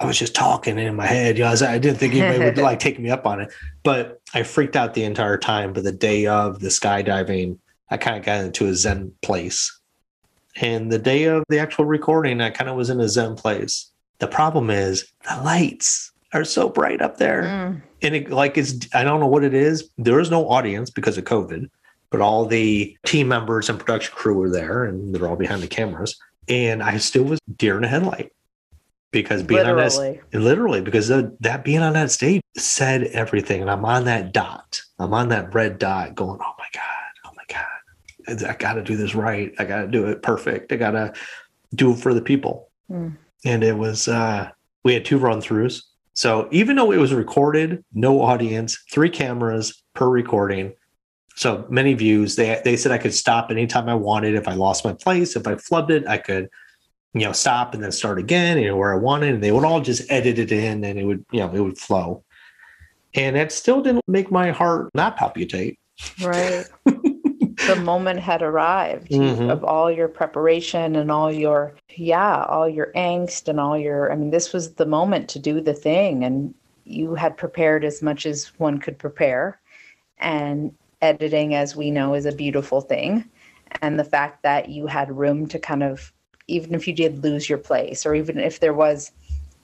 [0.00, 1.36] I was just talking in my head.
[1.36, 4.42] You know, I didn't think anybody would like take me up on it, but I
[4.42, 5.74] freaked out the entire time.
[5.74, 7.58] But the day of the skydiving,
[7.90, 9.72] I kind of got into a Zen place.
[10.56, 13.90] And the day of the actual recording, I kind of was in a Zen place.
[14.18, 17.42] The problem is the lights are so bright up there.
[17.42, 17.82] Mm.
[18.02, 19.90] And it like it's I don't know what it is.
[19.98, 21.68] There is no audience because of COVID,
[22.10, 25.68] but all the team members and production crew were there and they're all behind the
[25.68, 26.18] cameras.
[26.48, 28.32] And I still was deer in a headlight
[29.16, 30.20] because being on Literally.
[30.30, 34.32] that literally because the, that being on that stage said everything and i'm on that
[34.32, 37.05] dot i'm on that red dot going oh my god
[38.28, 41.12] i gotta do this right i gotta do it perfect i gotta
[41.74, 43.16] do it for the people Mm.
[43.44, 44.48] and it was uh
[44.84, 45.82] we had two run throughs
[46.14, 50.72] so even though it was recorded no audience three cameras per recording
[51.34, 54.84] so many views they they said i could stop anytime i wanted if i lost
[54.84, 56.48] my place if i flubbed it i could
[57.16, 59.64] you know, stop and then start again, you know, where I wanted, and they would
[59.64, 62.22] all just edit it in and it would, you know, it would flow.
[63.14, 65.78] And it still didn't make my heart not palpitate.
[66.22, 66.66] Right.
[67.66, 69.50] the moment had arrived Mhm.
[69.50, 74.16] of all your preparation and all your, yeah, all your angst and all your, I
[74.16, 76.24] mean, this was the moment to do the thing.
[76.24, 79.58] And you had prepared as much as one could prepare.
[80.18, 83.24] And editing, as we know, is a beautiful thing.
[83.82, 86.12] And the fact that you had room to kind of,
[86.46, 89.10] even if you did lose your place, or even if there was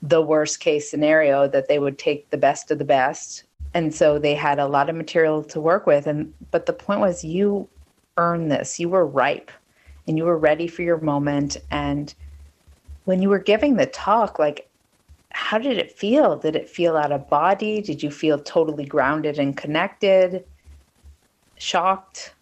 [0.01, 4.19] the worst case scenario, that they would take the best of the best and so
[4.19, 7.67] they had a lot of material to work with and but the point was you
[8.17, 8.79] earned this.
[8.79, 9.51] You were ripe
[10.07, 11.57] and you were ready for your moment.
[11.71, 12.13] And
[13.05, 14.69] when you were giving the talk like
[15.33, 16.37] how did it feel?
[16.37, 17.81] Did it feel out of body?
[17.81, 20.45] Did you feel totally grounded and connected?
[21.57, 22.35] Shocked?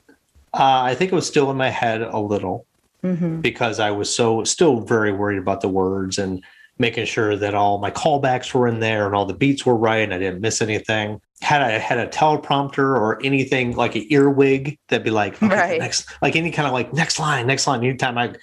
[0.53, 2.65] Uh, I think it was still in my head a little
[3.01, 3.39] mm-hmm.
[3.39, 6.43] because I was so still very worried about the words and
[6.81, 9.99] making sure that all my callbacks were in there and all the beats were right
[10.01, 11.21] and I didn't miss anything.
[11.41, 15.79] Had I had a teleprompter or anything like an earwig that'd be like, okay, Right.
[15.79, 17.83] next, like any kind of like next line, next line.
[17.83, 18.33] Anytime I,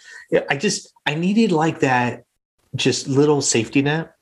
[0.48, 2.24] I just I needed like that,
[2.76, 4.14] just little safety net.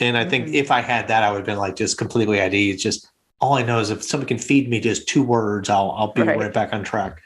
[0.00, 0.54] And I think Mhm.
[0.54, 2.82] if I had that, I would have been like just completely ease.
[2.82, 3.08] Just
[3.40, 6.22] all I know is if someone can feed me just two words, I'll I'll be
[6.22, 6.38] Right.
[6.38, 7.20] right back on track.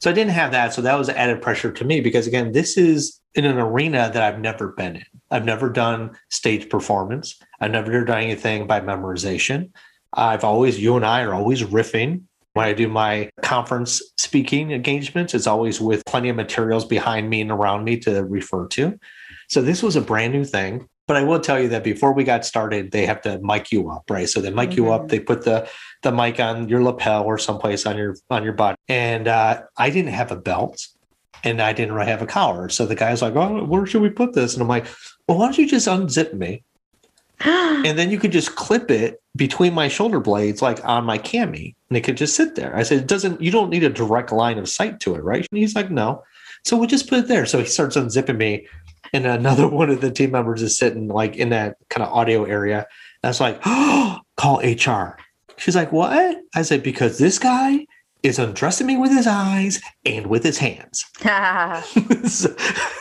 [0.00, 0.72] So I didn't have that.
[0.72, 4.22] So that was added pressure to me because again, this is in an arena that
[4.22, 5.04] I've never been in.
[5.30, 7.38] I've never done stage performance.
[7.60, 9.70] I've never done anything by memorization.
[10.12, 12.22] I've always, you and I are always riffing.
[12.54, 17.40] When I do my conference speaking engagements, it's always with plenty of materials behind me
[17.40, 18.98] and around me to refer to.
[19.48, 20.88] So this was a brand new thing.
[21.08, 23.90] But I will tell you that before we got started, they have to mic you
[23.90, 24.28] up, right?
[24.28, 25.04] So they mic you up.
[25.04, 25.08] Mhm.
[25.08, 25.66] They put the
[26.02, 28.76] the mic on your lapel or someplace on your on your body.
[28.88, 30.86] And uh, I didn't have a belt,
[31.42, 32.68] and I didn't really have a collar.
[32.68, 34.84] So the guy's like, "Oh, where should we put this?" And I'm like,
[35.26, 36.62] "Well, why don't you just unzip me,
[37.40, 41.74] and then you could just clip it between my shoulder blades, like on my cami,
[41.88, 43.40] and it could just sit there." I said, "It doesn't.
[43.40, 46.22] You don't need a direct line of sight to it, right?" And he's like, "No."
[46.66, 47.46] So we just put it there.
[47.46, 48.66] So he starts unzipping me,
[49.12, 52.44] and another one of the team members is sitting like in that kind of audio
[52.44, 52.86] area.
[53.22, 55.18] That's like, oh, call HR.
[55.56, 56.38] She's like, what?
[56.54, 57.86] I said, because this guy
[58.22, 61.04] is undressing me with his eyes and with his hands.
[62.30, 62.54] so,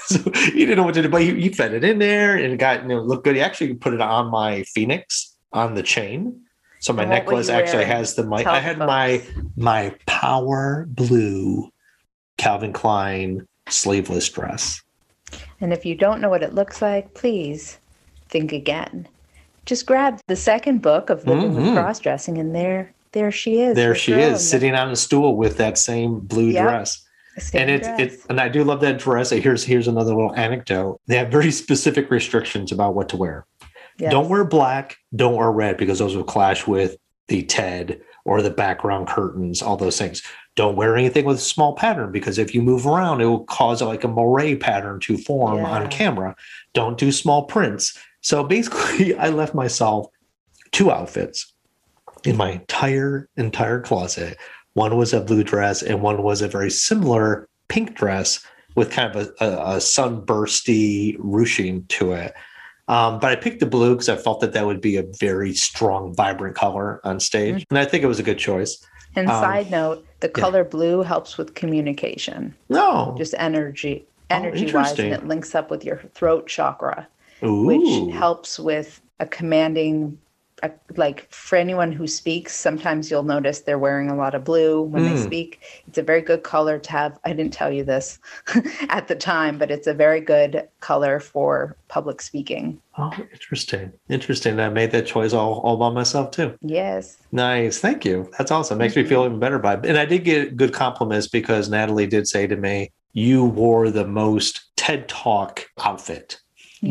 [0.06, 2.54] so he didn't know what to do, but he, he fed it in there and
[2.54, 3.36] it got, you know, looked good.
[3.36, 6.41] He actually put it on my Phoenix on the chain.
[6.80, 8.46] So my necklace actually has the mic.
[8.46, 9.24] I had my
[9.56, 11.72] my power blue
[12.38, 14.82] Calvin Klein sleeveless dress.
[15.62, 17.80] And if you don't know what it looks like, please
[18.30, 19.08] think again.
[19.66, 21.56] Just grab the second book of Living Mhm.
[21.56, 23.76] with Cross Dressing, and there, there she is.
[23.76, 26.63] There she is, sitting on a stool with that same blue Yep.
[26.63, 27.04] dress.
[27.40, 28.00] same and it's dress.
[28.00, 29.30] it, and I do love that dress.
[29.30, 31.00] Here's here's another little anecdote.
[31.06, 33.46] They have very specific restrictions about what to wear.
[34.00, 34.12] Yes.
[34.12, 38.50] Don't wear black, don't wear red because those will clash with the TED or the
[38.50, 40.24] background curtains, all those things.
[40.58, 43.80] Don't wear anything with a small pattern because if you move around, it will cause
[43.84, 45.70] like a moiré pattern to form Yeah.
[45.70, 46.36] on camera.
[46.74, 47.96] Don't do small prints.
[48.22, 50.08] So basically, I left myself
[50.72, 51.54] two outfits
[52.26, 54.36] in my entire entire closet.
[54.74, 58.43] One was a blue dress, and one was a very similar pink dress
[58.76, 62.34] with kind of a, a, a sunbursty ruching to it.
[62.88, 65.54] Um, but I picked the blue because I felt that that would be a very
[65.54, 68.84] strong, vibrant color on stage, and I think it was a good choice.
[69.15, 73.13] And um, side note, The color blue helps with communication, No.
[73.17, 77.08] just energy, Oh, energy wise, and it links up with your throat chakra,
[77.43, 77.63] Ooh.
[77.65, 80.17] which helps with a commanding.
[80.96, 85.04] Like for anyone who speaks, sometimes you'll notice they're wearing a lot of blue when
[85.04, 85.24] they Mm.
[85.26, 85.62] speak.
[85.88, 87.20] It's a very good color to have.
[87.24, 88.17] I didn't tell you this
[88.89, 92.80] at the time, but it's a very good color for public speaking.
[92.98, 93.93] Oh, interesting.
[94.10, 94.60] Interesting.
[94.60, 96.56] I made that choice all, all by myself too.
[96.62, 97.17] Yes.
[97.32, 97.78] Nice.
[97.78, 98.28] Thank you.
[98.39, 98.80] That's awesome.
[98.80, 99.86] Makes me feel even better by it.
[99.86, 104.08] And I did get good compliments because Natalie did say to me, you wore the
[104.08, 106.39] most TED Talk outfit.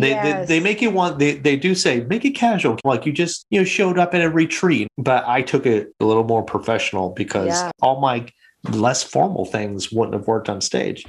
[0.01, 0.49] They, yes.
[0.49, 3.47] they they make you want they they do say make it casual like you just
[3.51, 7.11] you know showed up at a retreat but I took it a little more professional
[7.11, 7.71] because Yeah.
[7.81, 8.27] all my
[8.71, 11.05] less formal things wouldn't have worked on stage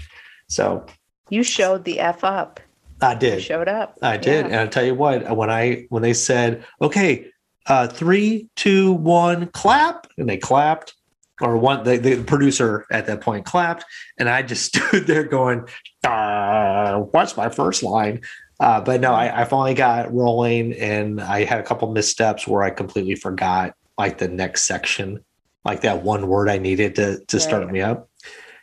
[0.48, 0.86] so
[1.30, 2.60] You showed the F up.
[3.02, 3.98] I You did showed up.
[4.02, 4.52] I did, Yeah.
[4.54, 7.28] and I tell you what, when I when they said, "Okay,
[7.68, 10.96] uh, three, two, one, clap," and they clapped,
[11.42, 13.86] or one, the, the producer at that point clapped,
[14.18, 15.66] and I just stood there going,
[16.06, 18.22] uh, "What's my first line?"
[18.60, 22.64] Uh, but no, I, I finally got rolling, and I had a couple missteps where
[22.64, 25.24] I completely forgot like the next section,
[25.64, 27.74] like that one word I needed to to start Right.
[27.74, 28.10] me up.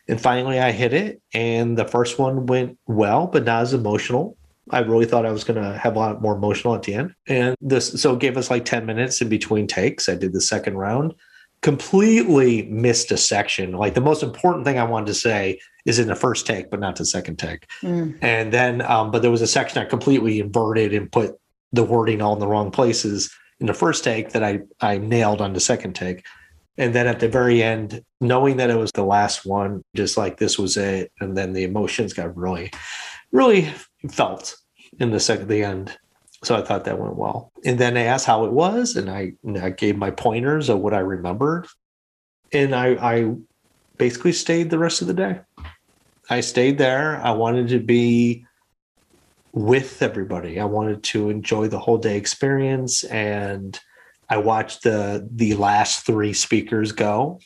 [0.08, 4.36] And finally, I hit it, and the first one went well, but not as emotional.
[4.70, 7.14] I really thought I was going to have a lot more emotional at the end.
[7.28, 10.08] And this, so it gave us like 10 minutes in between takes.
[10.08, 11.14] I did the second round,
[11.60, 13.72] completely missed a section.
[13.72, 16.80] Like the most important thing I wanted to say is in the first take, but
[16.80, 17.66] not the second take.
[17.82, 18.18] Mm.
[18.22, 21.38] And then, um, but there was a section I completely inverted and put
[21.72, 25.40] the wording all in the wrong places in the first take that I, I nailed
[25.40, 26.24] on the second take.
[26.76, 30.38] And then at the very end, knowing that it was the last one, just like
[30.38, 31.12] this was it.
[31.20, 32.72] And then the emotions got really,
[33.30, 33.70] really
[34.10, 34.56] felt
[34.98, 35.96] in the second, the end.
[36.42, 37.52] So I thought that went well.
[37.64, 40.80] And then they asked how it was, and I, and I gave my pointers of
[40.80, 41.66] what I remembered.
[42.52, 43.34] And I, I
[43.96, 45.40] basically stayed the rest of the day.
[46.30, 47.20] I stayed there.
[47.22, 48.46] I wanted to be
[49.52, 50.58] with everybody.
[50.58, 53.78] I wanted to enjoy the whole day experience and
[54.28, 57.40] I watched the the last 3 speakers go.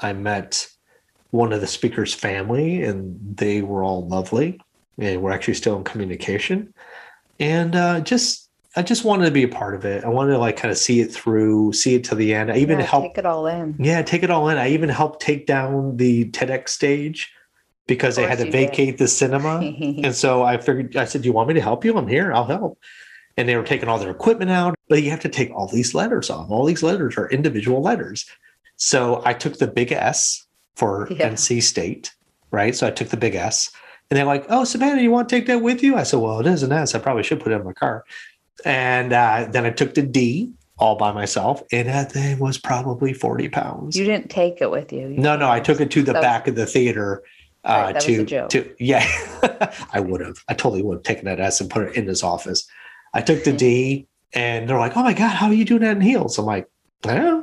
[0.00, 0.66] I met
[1.30, 4.60] one of the speakers' family and they were all lovely
[4.98, 6.72] and we're actually still in communication.
[7.38, 10.04] And uh just I just wanted to be a part of it.
[10.04, 12.50] I wanted to like kind of see it through, see it to the end.
[12.50, 13.76] I even Yeah, helped take it all in.
[13.78, 14.56] yeah, take it all in.
[14.58, 17.30] I even helped take down the TEDx stage
[17.88, 18.68] because they had to you did.
[18.70, 19.56] vacate the cinema.
[20.04, 21.96] and so I figured, I said, Do you want me to help you?
[21.96, 22.78] I'm here, I'll help.
[23.36, 25.94] And they were taking all their equipment out, but you have to take all these
[25.94, 26.50] letters off.
[26.50, 28.26] All these letters are individual letters.
[28.76, 30.46] So I took the big S
[30.76, 31.30] for Yeah.
[31.30, 32.12] NC State,
[32.52, 32.76] right?
[32.76, 33.70] So I took the big S.
[34.10, 35.96] And they're like, Oh, Savannah, you want to take that with you?
[35.96, 36.94] I said, Well, it is an S.
[36.94, 38.04] I probably should put it in my car.
[38.64, 43.12] And uh, then I took the D all by myself, and that thing was probably
[43.12, 43.96] 40 pounds.
[43.96, 45.08] You didn't take it with you.
[45.08, 47.22] You No, no, I took it to the was- back of the theater.
[47.64, 49.04] Uh, Right, to, to yeah,
[49.92, 50.36] I would have.
[50.48, 52.66] I totally would have taken that S and put it in his office.
[53.14, 55.96] I took the D, and they're like, "Oh my god, how are you doing that
[55.96, 56.68] in heels?" I'm like,
[57.04, 57.42] "I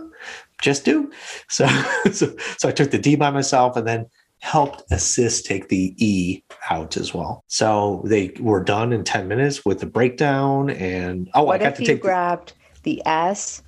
[0.62, 1.12] just do."
[1.50, 1.68] So,
[2.12, 4.06] so, so I took the D by myself, and then
[4.40, 7.44] helped assist take the E out as well.
[7.48, 11.76] So they were done in ten minutes with the breakdown, and oh, What I got
[11.78, 11.98] to take.
[11.98, 13.62] the- grabbed the S,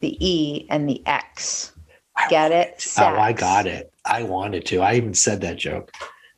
[0.00, 1.72] the E, and the X?
[2.30, 2.84] Get it?
[2.98, 3.92] oh, I got it.
[4.08, 4.80] I wanted to.
[4.80, 5.92] I even said that joke.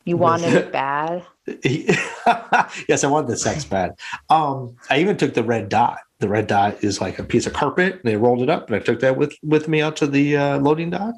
[0.04, 1.24] You wanted it bad.
[1.64, 3.92] yes, I wanted the sex bad.
[4.28, 5.98] Um, I even took the red dot.
[6.18, 8.76] The red dot is like a piece of carpet, and they rolled it up, and
[8.76, 11.14] I took that with with me out to the uh, loading dock.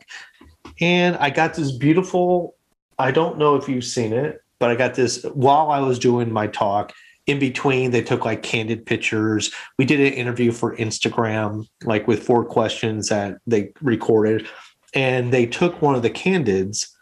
[0.81, 2.55] And I got this beautiful.
[2.99, 6.33] I don't know if you've seen it, but I got this while I was doing
[6.33, 6.93] my talk.
[7.27, 9.53] In between, they took like candid pictures.
[9.79, 14.49] We did an interview for Instagram, like with four questions that they recorded,
[14.95, 16.95] and they took one of the candids,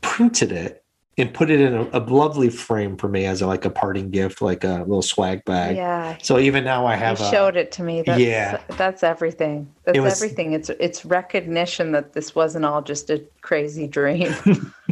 [0.00, 0.82] printed it,
[1.18, 4.10] and put it in a, a lovely frame for me as a, like a parting
[4.10, 5.76] gift, like a little swag bag.
[5.76, 6.16] Yeah.
[6.22, 8.02] So even now I You have a, showed it to me.
[8.02, 8.60] That's, Yeah.
[8.78, 9.70] that's everything.
[9.84, 10.52] That's It was- everything.
[10.54, 14.34] It's it's recognition that this wasn't all just a crazy dream.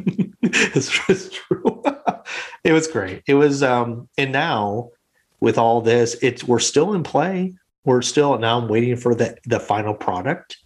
[0.43, 1.82] it's, it's true.
[2.64, 3.22] it was great.
[3.26, 4.91] It was um and now
[5.41, 7.55] with all this, it's we're still in play.
[7.86, 10.59] We're still now I'm waiting for the the final product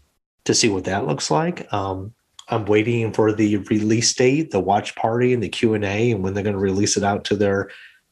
[0.45, 1.73] to see what that looks like.
[1.73, 2.15] Um
[2.49, 6.45] I'm waiting for the release date, the watch party and the Q&A and when they're
[6.45, 7.71] going to release it out to their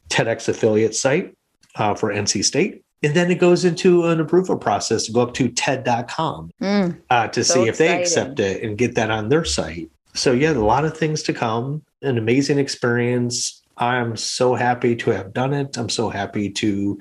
[0.08, 1.36] TEDx affiliate site
[1.76, 2.82] uh, for NC State.
[3.02, 7.28] And then it goes into an approval process to go up to TED.com Mm, uh,
[7.28, 9.90] to So see if they accept it and get that on their site.
[10.14, 11.82] So yeah, a lot of things to come.
[12.02, 13.62] An amazing experience.
[13.76, 15.76] I'm so happy to have done it.
[15.76, 16.98] I'm so happy to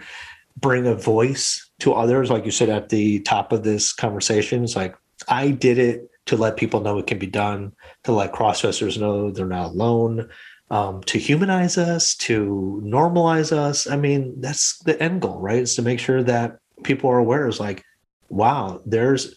[0.58, 2.30] bring a voice to others.
[2.30, 4.96] Like you said at the top of this conversation, it's like
[5.28, 9.32] I did it to let people know it can be done, to let crossdressers know
[9.32, 10.30] they're not alone,
[10.70, 13.88] um, to humanize us, to normalize us.
[13.88, 15.60] I mean, that's the end goal, right?
[15.60, 17.84] Is to make sure that people are aware is like,
[18.30, 19.36] wow, there's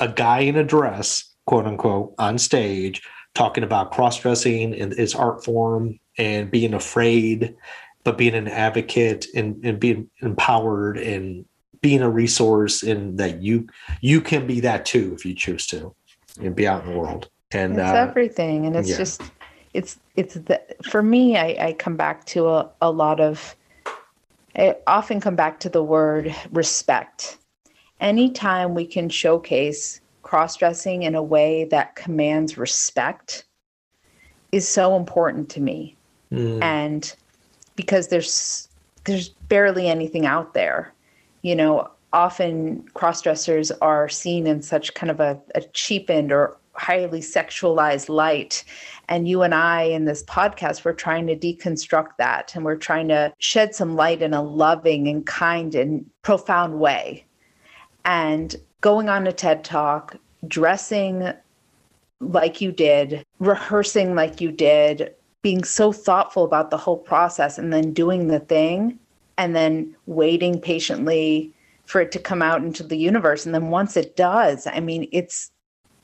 [0.00, 3.02] a guy in a dress, quote unquote, on stage
[3.34, 7.54] talking about cross dressing and its art form and being afraid,
[8.04, 11.44] but being an advocate and, and being empowered and
[11.82, 13.68] being a resource and that you
[14.00, 15.94] you can be that too if you choose to
[16.40, 17.28] and be out in the world.
[17.50, 18.64] And it's uh, everything.
[18.64, 18.96] And it's yeah.
[18.96, 19.22] just
[19.74, 23.54] it's it's the for me I, I come back to a, a lot of
[24.56, 27.38] I often come back to the word respect.
[28.00, 33.44] Anytime we can showcase cross dressing in a way that commands respect
[34.52, 35.96] is so important to me.
[36.30, 36.62] Mm.
[36.62, 37.14] And
[37.76, 38.68] because there's
[39.04, 40.92] there's barely anything out there.
[41.42, 46.56] You know, often cross dressers are seen in such kind of a, a cheapened or
[46.74, 48.64] highly sexualized light.
[49.08, 53.08] And you and I in this podcast, we're trying to deconstruct that and we're trying
[53.08, 57.24] to shed some light in a loving and kind and profound way.
[58.04, 60.16] And going on a TED talk,
[60.48, 61.32] dressing
[62.20, 67.72] like you did, rehearsing like you did, being so thoughtful about the whole process, and
[67.72, 68.98] then doing the thing,
[69.42, 71.52] and then waiting patiently
[71.84, 73.44] for it to come out into the universe.
[73.44, 75.50] And then once it does, I mean, it's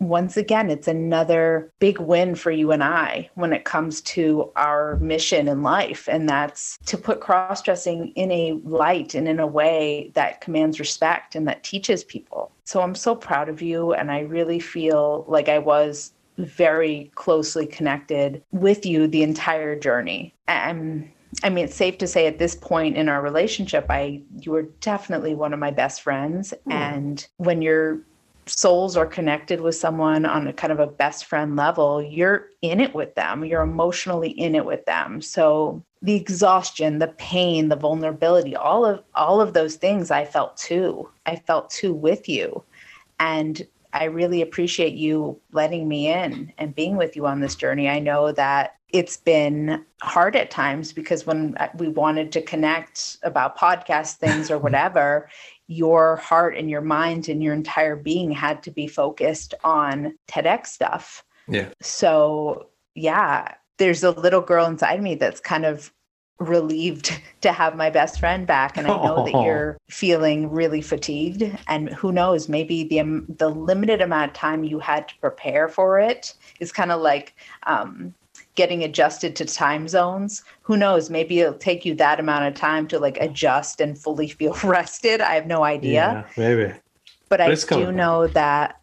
[0.01, 4.97] once again, it's another big win for you and I when it comes to our
[4.97, 6.09] mission in life.
[6.09, 10.80] And that's to put cross dressing in a light and in a way that commands
[10.80, 12.51] respect and that teaches people.
[12.64, 13.93] So I'm so proud of you.
[13.93, 20.34] And I really feel like I was very closely connected with you the entire journey.
[20.49, 21.12] I'm
[21.43, 24.64] I mean, it's safe to say at this point in our relationship, I you were
[24.80, 26.53] definitely one of my best friends.
[26.66, 26.72] Mm.
[26.72, 28.01] And when you're
[28.47, 32.80] souls are connected with someone on a kind of a best friend level, you're in
[32.80, 33.45] it with them.
[33.45, 35.20] You're emotionally in it with them.
[35.20, 40.57] So the exhaustion, the pain, the vulnerability, all of all of those things I felt
[40.57, 41.09] too.
[41.26, 42.62] I felt too with you.
[43.20, 47.89] And I really appreciate you letting me in and being with you on this journey.
[47.89, 53.59] I know that it's been hard at times because when we wanted to connect about
[53.59, 55.28] podcast things or whatever,
[55.66, 60.68] your heart and your mind and your entire being had to be focused on TEDx
[60.68, 61.22] stuff.
[61.47, 61.68] Yeah.
[61.80, 65.93] So, yeah, there's a little girl inside me that's kind of
[66.39, 69.24] relieved to have my best friend back and i know oh.
[69.24, 74.62] that you're feeling really fatigued and who knows maybe the the limited amount of time
[74.62, 77.34] you had to prepare for it is kind of like
[77.66, 78.14] um,
[78.59, 80.43] getting adjusted to time zones.
[80.62, 81.11] Who knows?
[81.11, 85.20] Maybe it'll take you that amount of time to like adjust and fully feel rested.
[85.20, 86.26] I have no idea.
[86.36, 86.72] Yeah, maybe.
[87.28, 88.80] But, but I do know that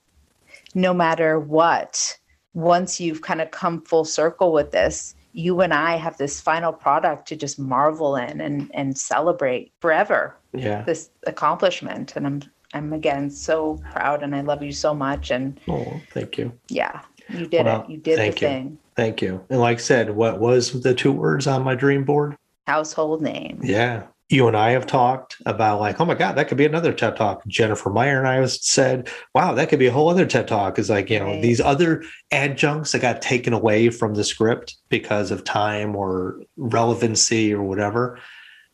[0.75, 2.17] no matter what,
[2.53, 6.71] once you've kind of come full circle with this, you and I have this final
[6.71, 10.37] product to just marvel in and and celebrate forever.
[10.53, 10.83] Yeah.
[10.83, 12.15] This accomplishment.
[12.15, 12.41] And I'm
[12.73, 15.31] I'm again so proud and I love you so much.
[15.31, 16.53] And oh, thank you.
[16.69, 17.01] Yeah.
[17.29, 17.89] You did well, it.
[17.89, 18.31] You did the you.
[18.31, 18.77] thing.
[18.95, 19.43] Thank you.
[19.49, 22.37] And like I said, what was the two words on my dream board?
[22.65, 23.59] Household name.
[23.61, 24.03] Yeah.
[24.29, 27.15] You and I have talked about like, oh my God, that could be another TED
[27.15, 27.45] talk.
[27.47, 30.79] Jennifer Meyer and I have said, wow, that could be a whole other TED talk.
[30.79, 31.41] Is like, you know, right.
[31.41, 37.53] these other adjuncts that got taken away from the script because of time or relevancy
[37.53, 38.19] or whatever.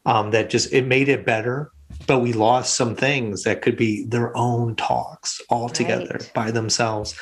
[0.06, 1.72] Um, that just it made it better
[2.08, 6.32] but we lost some things that could be their own talks altogether right.
[6.34, 7.14] by themselves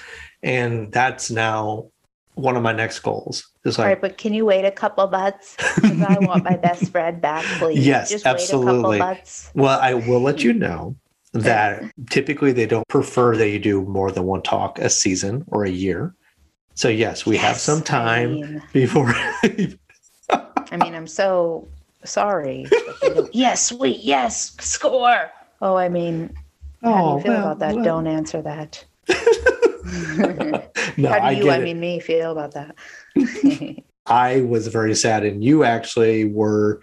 [0.43, 1.89] and that's now
[2.39, 3.47] one of my next goals.
[3.65, 5.55] Is like, All right, but can you wait a couple months?
[5.75, 7.85] Because I want my best friend back, please.
[7.85, 8.99] Yes, Just absolutely.
[9.53, 10.95] Well, I will let you know
[11.33, 15.63] that typically they don't prefer that you do more than one talk a season or
[15.65, 16.15] a year.
[16.73, 19.09] So yes, we yes, have some time I mean, before.
[20.71, 21.67] I mean, I'm so
[22.05, 22.67] sorry.
[23.33, 25.29] yes, sweet, yes, score.
[25.61, 26.33] Oh, I mean,
[26.81, 27.75] how oh, do you oh, feel well, about that?
[27.75, 27.83] Well.
[27.83, 28.85] Don't answer that.
[30.97, 32.75] no, How do you, I, I mean, me feel about that?
[34.05, 36.81] I was very sad, and you actually were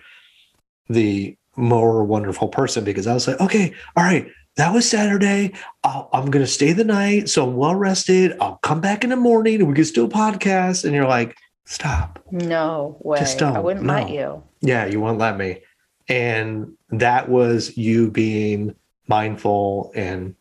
[0.89, 5.53] the more wonderful person because I was like, okay, all right, that was Saturday.
[5.85, 7.29] i am going to stay the night.
[7.29, 8.37] So I'm well rested.
[8.41, 10.85] I'll come back in the morning and we can still podcast.
[10.85, 12.23] And you're like, stop.
[12.31, 13.19] No way.
[13.19, 13.57] Just don't.
[13.57, 13.95] I wouldn't no.
[13.95, 14.43] let you.
[14.61, 15.61] Yeah, you won't let me.
[16.09, 18.75] And that was you being
[19.09, 20.35] mindful and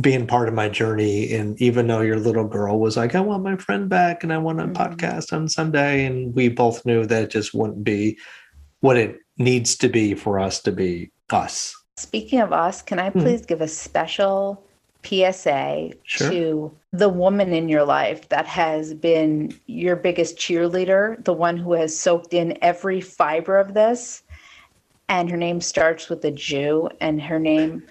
[0.00, 1.32] being part of my journey.
[1.32, 4.38] And even though your little girl was like, I want my friend back and I
[4.38, 4.74] want a mm-hmm.
[4.74, 6.04] podcast on Sunday.
[6.04, 8.18] And we both knew that it just wouldn't be
[8.80, 11.76] what it needs to be for us to be us.
[11.96, 13.20] Speaking of us, can I mm-hmm.
[13.20, 13.48] please mm-hmm.
[13.48, 14.64] give a special
[15.04, 16.30] PSA Sure.
[16.30, 21.72] to the woman in your life that has been your biggest cheerleader, the one who
[21.72, 24.22] has soaked in every fiber of this.
[25.08, 27.82] And her name starts with a Jew, and her name,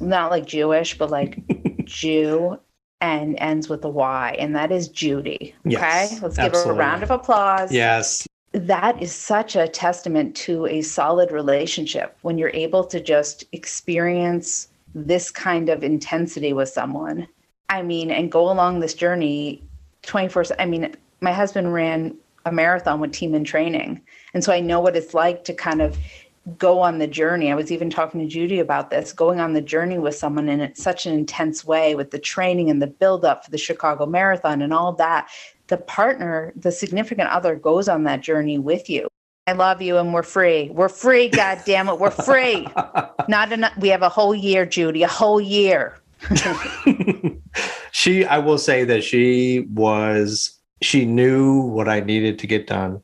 [0.00, 1.38] not like Jewish, but like
[1.86, 2.58] Jew,
[3.00, 5.54] and ends with a Y, and that is Judy.
[5.66, 5.72] Okay.
[5.72, 8.26] Yes, Let's give her a round of applause Yes.
[8.52, 14.68] that is such a testament to a solid relationship when you're able to just experience
[14.94, 17.28] this kind of intensity with someone.
[17.68, 19.62] I mean, and go along this journey
[20.02, 22.16] 24 I mean, my husband ran
[22.46, 24.00] a marathon with team in training.
[24.32, 25.98] And so I know what it's like to kind of
[26.58, 27.50] go on the journey.
[27.50, 30.74] I was even talking to Judy about this, going on the journey with someone in
[30.74, 34.62] such an intense way with the training and the build up for the Chicago Marathon
[34.62, 35.28] and all that.
[35.66, 39.08] The partner, the significant other goes on that journey with you.
[39.48, 40.70] I love you and we're free.
[40.70, 41.98] We're free, god damn it.
[41.98, 42.66] We're free.
[43.28, 45.98] Not enough we have a whole year, Judy, a whole year.
[47.92, 53.02] she, I will say that she was, she knew what I needed to get done.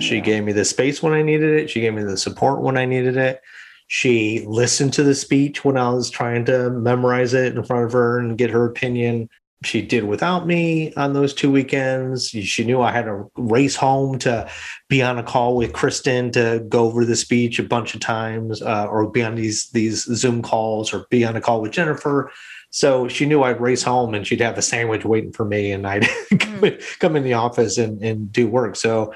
[0.00, 0.22] She Yeah.
[0.22, 1.70] gave me the space when I needed it.
[1.70, 3.40] She gave me the support when I needed it.
[3.88, 7.92] She listened to the speech when I was trying to memorize it in front of
[7.92, 9.28] her and get her opinion.
[9.64, 12.28] She did without me on those two weekends.
[12.30, 14.48] She knew I had to race home to
[14.88, 18.60] be on a call with Kristen to go over the speech a bunch of times,
[18.62, 22.32] uh, or be on these these Zoom calls, or be on a call with Jennifer.
[22.70, 25.86] So she knew I'd race home and she'd have a sandwich waiting for me, and
[25.86, 26.08] I'd
[26.40, 28.74] come, in, come in the office and, and do work.
[28.74, 29.12] So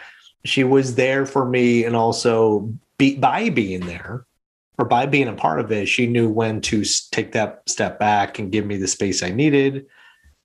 [0.49, 4.25] she was there for me, and also be, by being there
[4.79, 8.39] or by being a part of it, she knew when to take that step back
[8.39, 9.87] and give me the space I needed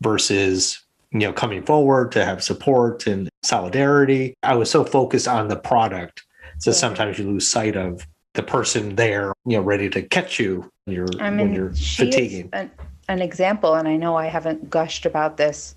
[0.02, 0.82] versus
[1.12, 4.34] you know coming forward to have support and solidarity.
[4.44, 6.24] I was so focused on the product,
[6.60, 6.76] so Yeah.
[6.78, 10.96] sometimes you lose sight of the person there, you know, ready to catch you when
[10.96, 12.50] you're I when you're fatiguing.
[12.54, 12.72] an,
[13.10, 15.76] an example, and I know I haven't gushed about this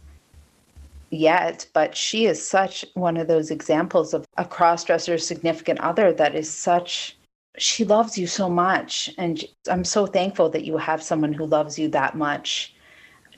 [1.10, 6.34] yet, but she is such one of those examples of a cross-dresser significant other that
[6.34, 7.16] is such.
[7.56, 11.78] She loves you so much, and I'm so thankful that you have someone who loves
[11.78, 12.74] you that much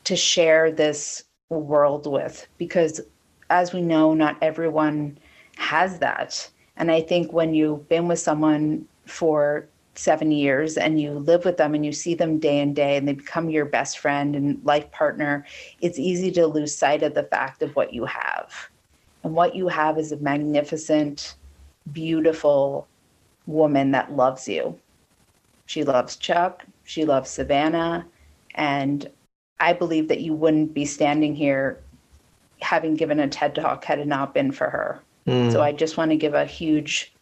[0.05, 2.47] to share this world with.
[2.57, 3.01] Because,
[3.51, 5.19] as we know, not everyone
[5.57, 6.51] has that.
[6.77, 11.57] And I think when you've been with someone for seven years and you live with
[11.57, 14.64] them and you see them day and day and they become your best friend and
[14.64, 15.44] life partner,
[15.80, 18.68] it's easy to lose sight of the fact of what you have.
[19.22, 21.34] And what you have is a magnificent,
[21.92, 22.86] beautiful
[23.47, 24.78] woman that loves you.
[25.66, 28.07] She loves Chuck, she loves Savannah,
[28.55, 29.11] and
[29.59, 31.80] I believe that you wouldn't be standing here
[32.61, 35.01] having given a TED talk had it not been for her.
[35.26, 35.51] Mm.
[35.53, 37.12] So I just want to give a huge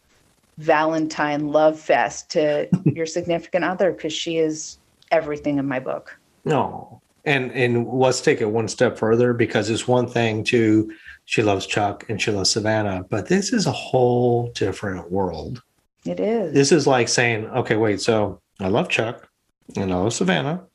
[0.57, 4.77] Valentine love fest to your significant other because she is
[5.11, 6.17] everything in my book.
[6.43, 7.01] No.
[7.25, 10.91] And and let's take it one step further because it's one thing to
[11.25, 15.63] she loves Chuck and she loves Savannah, but this is a whole different world.
[16.05, 16.53] It is.
[16.53, 19.27] This is like saying, okay, wait, so I love Chuck
[19.75, 20.65] and I love Savannah,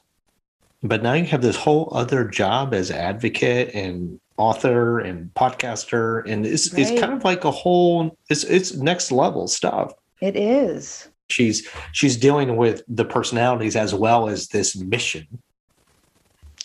[0.83, 6.47] but now you have this whole other job as advocate and author and podcaster, and
[6.47, 9.93] it's it's kind of like a whole it's it's next level stuff.
[10.21, 11.09] It is.
[11.29, 15.27] She's she's dealing with the personalities as well as this mission.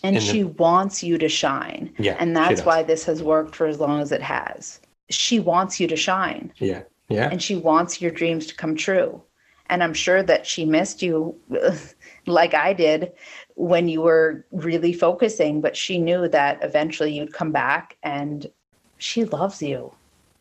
[0.03, 1.93] And And the- she wants you to shine.
[1.97, 4.79] Yeah, And that's why this has worked for as long as it has.
[5.09, 7.29] She wants you to shine Yeah, yeah.
[7.31, 9.21] and she wants your dreams to come true.
[9.69, 11.35] And I'm sure that she missed you
[12.25, 13.11] like I did
[13.55, 18.51] when you were really focusing, but she knew that eventually you'd come back and
[18.97, 19.93] she loves you.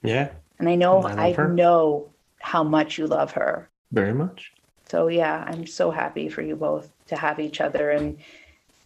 [0.02, 3.70] Yeah, And I know, I I, know how much you love her.
[3.92, 4.52] very much.
[4.88, 8.18] So yeah, I'm so happy for you both to have each other and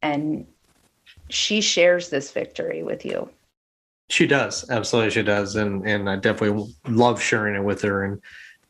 [0.03, 0.47] and
[1.31, 3.31] she shares this victory with you.
[4.11, 4.69] She does.
[4.71, 5.57] Absolutely she does.
[5.57, 8.05] And and I definitely love sharing it with her.
[8.05, 8.23] And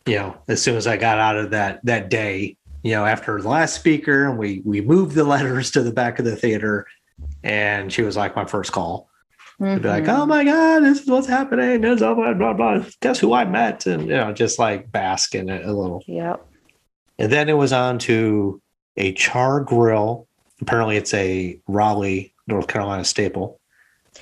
[0.07, 3.41] you know, as soon as I got out of that that day, you know, after
[3.41, 6.87] the last speaker and we we moved the letters to the back of the theater
[7.43, 9.09] and she was like my first call.
[9.61, 10.17] To be like, Mhm.
[10.21, 11.81] oh my God, this is what's happening.
[11.81, 12.85] This is blah, blah, blah, blah.
[13.01, 13.87] Guess who I met?
[13.87, 16.05] And you know, just like bask in it a little.
[16.07, 16.47] Yep.
[17.19, 18.63] And then it was on to
[18.97, 20.29] a Char-Grill.
[20.61, 23.59] Apparently, it's a Raleigh, North Carolina staple.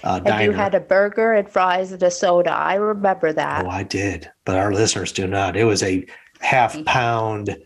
[0.02, 2.52] Uh, And you had a burger and fries and a soda.
[2.52, 3.66] I remember that.
[3.66, 5.54] oh, I did, but our listeners do not.
[5.54, 6.06] It was a
[6.40, 7.56] half pound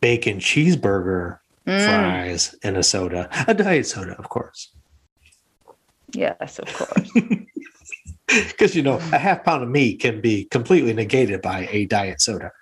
[0.00, 4.72] bacon cheeseburger, Mm, fries, and a soda, a diet soda, of course.
[6.12, 7.12] yes, of course.
[8.26, 12.20] Because, you know, a half pound of meat can be completely negated by a diet
[12.20, 12.52] soda.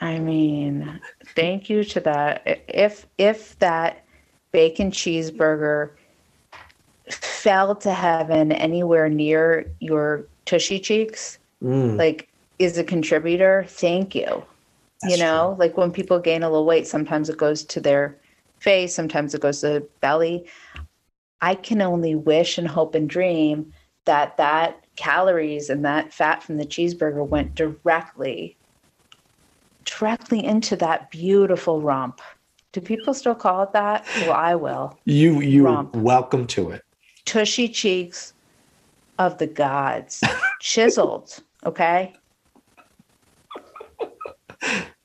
[0.00, 1.00] I mean,
[1.36, 2.42] thank you to that.
[2.68, 4.04] If if that
[4.52, 5.90] bacon cheeseburger
[7.10, 14.44] fell to heaven anywhere near your tushy cheeks, Mm, like is a contributor, thank you.
[15.02, 18.18] That's you know, like when people gain a little weight, sometimes it goes to their
[18.58, 20.46] face, sometimes it goes to the belly.
[21.40, 23.72] I can only wish and hope and dream
[24.04, 28.56] that that calories and that fat from the cheeseburger went directly
[29.84, 32.20] directly into that beautiful rump.
[32.72, 34.06] Do people still call it that?
[34.22, 34.98] Well, I will.
[35.04, 35.94] you you Romp.
[35.96, 36.82] welcome to it.
[37.24, 38.32] Tushy cheeks
[39.18, 40.22] of the gods,
[40.60, 41.40] chiseled.
[41.66, 42.14] Okay.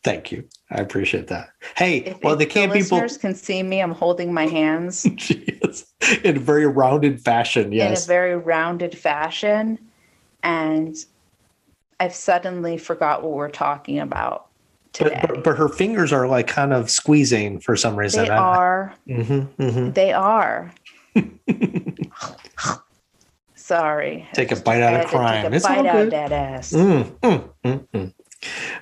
[0.07, 0.47] Thank you.
[0.71, 1.49] I appreciate that.
[1.75, 5.05] Hey, If, well, if they can't the people can see me, I'm holding my hands
[6.23, 7.73] in a very rounded fashion.
[7.73, 9.77] Yes, in a very rounded fashion.
[10.43, 10.95] And
[11.99, 14.47] I've suddenly forgot what we're talking about
[14.93, 15.19] today.
[15.21, 18.23] But, but, but her fingers are like kind of squeezing for some reason.
[18.23, 18.95] they are.
[19.07, 20.71] hmm hmm They are.
[23.55, 24.25] Sorry.
[24.31, 25.45] Take a bite out of to take crime.
[25.47, 26.11] a It's bite out good.
[26.11, 26.71] that ass.
[26.71, 28.13] Mm, mm, mm, mm.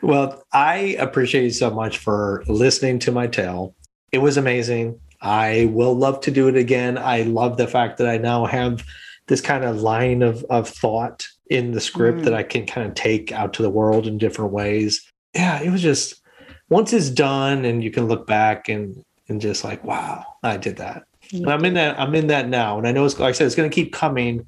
[0.01, 3.75] Well, I appreciate you so much for listening to my tale.
[4.11, 4.99] It was amazing.
[5.21, 6.97] I will love to do it again.
[6.97, 8.83] I love the fact that I now have
[9.27, 12.23] this kind of line of, of thought in the script Mm.
[12.25, 15.01] that I can kind of take out to the world in different ways.
[15.33, 16.21] Yeah, it was just
[16.69, 20.77] once it's done and you can look back and and just like, wow, I did
[20.77, 21.03] that.
[21.33, 22.77] And I'm in that I'm in that now.
[22.77, 24.45] And I know it's like I said, it's gonna keep coming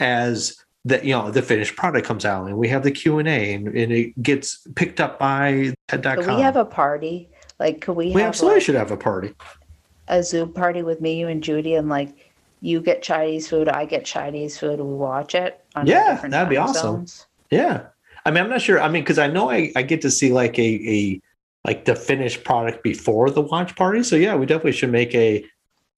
[0.00, 0.56] as
[0.88, 3.92] the you know the finished product comes out and we have the Q and and
[3.92, 6.24] it gets picked up by TED.com.
[6.24, 7.28] Could we have a party?
[7.58, 9.34] Like, could we we have absolutely like, should have a party.
[10.08, 13.84] a Zoom party with me, you, and Judy, and like you get Chinese food, I
[13.84, 15.64] get Chinese food, we watch it?
[15.74, 16.96] On Yeah, that'd be awesome.
[16.96, 17.26] zones?
[17.50, 17.86] Yeah.
[18.24, 18.80] I mean, I'm not sure.
[18.80, 21.20] I mean, because I know I, I get to see like a a
[21.64, 24.02] like the finished product before the watch party.
[24.02, 25.44] So yeah, we definitely should make a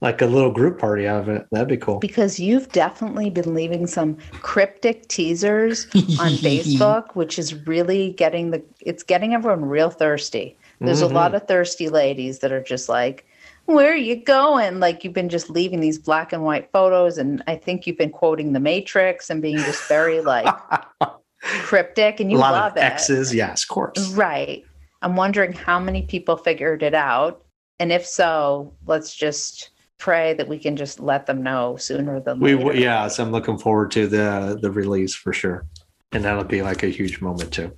[0.00, 1.46] like a little group party out of it.
[1.52, 1.98] That'd be cool.
[1.98, 5.84] Because you've definitely been leaving some cryptic teasers
[6.18, 10.56] on Facebook, which is really getting the it's getting everyone real thirsty.
[10.80, 11.10] There's Mhm.
[11.10, 13.26] a lot of thirsty ladies that are just like,
[13.66, 17.42] "Where are you going?" Like you've been just leaving these black and white photos, and
[17.46, 20.46] I think you've been quoting The Matrix and being just very like
[21.42, 23.34] cryptic, and a you lot love of it, X's.
[23.34, 24.08] Yes, of course.
[24.12, 24.64] right?
[25.02, 27.42] I'm wondering how many people figured it out,
[27.78, 29.70] and if so, let's just
[30.00, 32.74] pray that we can just let them know sooner than We later.
[32.74, 35.64] yeah, so I'm looking forward to the the release for sure,
[36.12, 37.70] and that'll be like a huge moment too.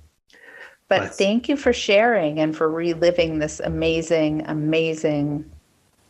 [0.87, 5.49] But But- thank you for sharing and for reliving this amazing, amazing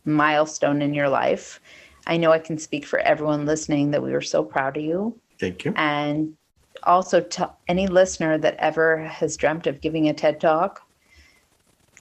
[0.06, 1.60] milestone in your life.
[2.08, 5.18] I know I can speak for everyone listening that we were so proud of you.
[5.40, 5.74] Thank you.
[5.78, 6.36] And
[6.84, 10.82] also to any listener that ever has dreamt of giving a TED talk,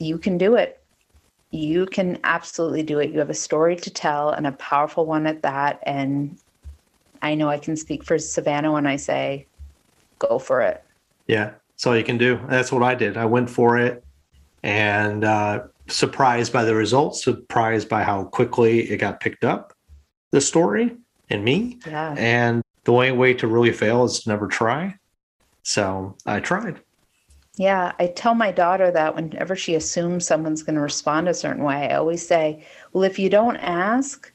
[0.00, 0.81] you can do it.
[1.52, 3.10] You can absolutely do it.
[3.10, 5.80] You have a story to tell and a powerful one at that.
[5.84, 6.36] And
[7.20, 9.46] I know I can speak for Savannah when I say,
[10.18, 10.82] go for it.
[11.26, 12.40] Yeah, that's all you can do.
[12.48, 13.16] That's what I did.
[13.16, 14.02] I went for it,
[14.62, 19.72] and uh, surprised by the results, surprised by how quickly it got picked up,
[20.30, 20.96] the story
[21.30, 21.78] and me.
[21.86, 22.14] Yeah.
[22.18, 24.96] And the only way to really fail is to never try.
[25.62, 26.80] So I tried.
[27.58, 31.64] Yeah, I tell my daughter that whenever she assumes someone's going to respond a certain
[31.64, 34.32] way, I always say, well, if you don't ask,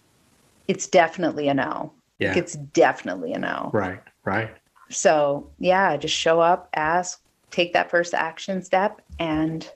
[0.67, 1.93] it's definitely a no.
[2.19, 2.29] Yeah.
[2.29, 3.71] Like, It's definitely a no.
[3.73, 4.01] Right.
[4.23, 4.51] Right.
[4.89, 7.19] So, yeah, just show up, ask,
[7.51, 9.01] take that first action step.
[9.19, 9.67] And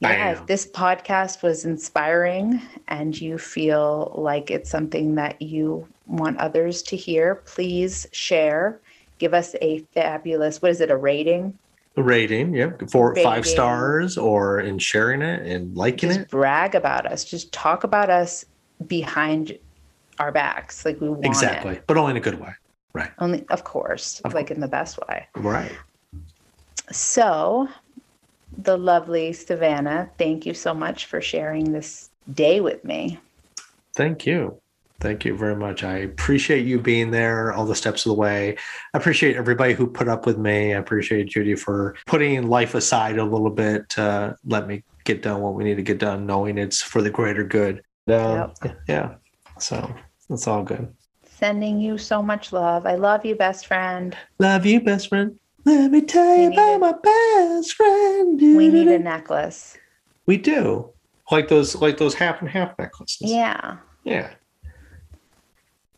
[0.00, 6.38] yeah, if this podcast was inspiring and you feel like it's something that you want
[6.38, 8.80] others to hear, please share.
[9.18, 11.58] Give us a fabulous, what is it, a rating?
[11.96, 16.30] A rating, yeah, for five stars or in sharing it and liking just it.
[16.30, 18.44] brag about us just talk about us
[18.86, 19.58] behind
[20.20, 22.52] our backs like we want Exactly, it but only in a good way.
[22.94, 23.10] Right.
[23.18, 25.72] only of course Of like in the best way Right.
[26.92, 27.68] so
[28.56, 33.18] the lovely savannah thank you so much for sharing this day with me
[33.96, 34.60] Thank you.
[35.00, 35.84] Thank you very much.
[35.84, 38.56] I appreciate you being there all the steps of the way.
[38.92, 40.74] I appreciate everybody who put up with me.
[40.74, 45.40] I appreciate Judy for putting life aside a little bit to let me get done
[45.40, 47.82] what we need to get done, knowing it's for the greater good.
[48.08, 48.52] Um,
[48.88, 49.14] Yeah.
[49.60, 49.94] So
[50.30, 50.92] it's all good.
[51.30, 55.38] sending you so much love i love you best friend Love you, best friend.
[55.64, 58.40] Let me tell We you about a- my best friend.
[58.40, 59.76] we need a necklace
[60.26, 60.90] We do.
[61.30, 63.30] Like those like those half and half necklaces.
[63.30, 64.30] yeah Yeah.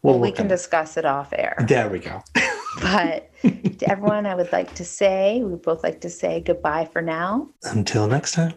[0.03, 2.23] Well, we can discuss it off air There we go.
[2.81, 7.03] but to everyone i would like to say we both like to say goodbye for
[7.03, 8.55] now Until next time.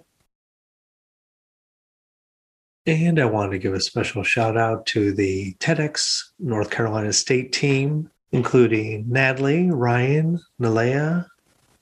[2.86, 7.54] And I wanted to give a special shout out to the TEDx North Carolina State
[7.54, 11.26] team, including Natalie, Ryan, Nalea,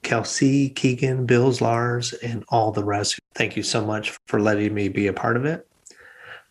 [0.04, 3.20] Kelsey, Keegan, Bills, Lars, and all the rest.
[3.34, 5.68] Thank you so much for letting me be a part of it.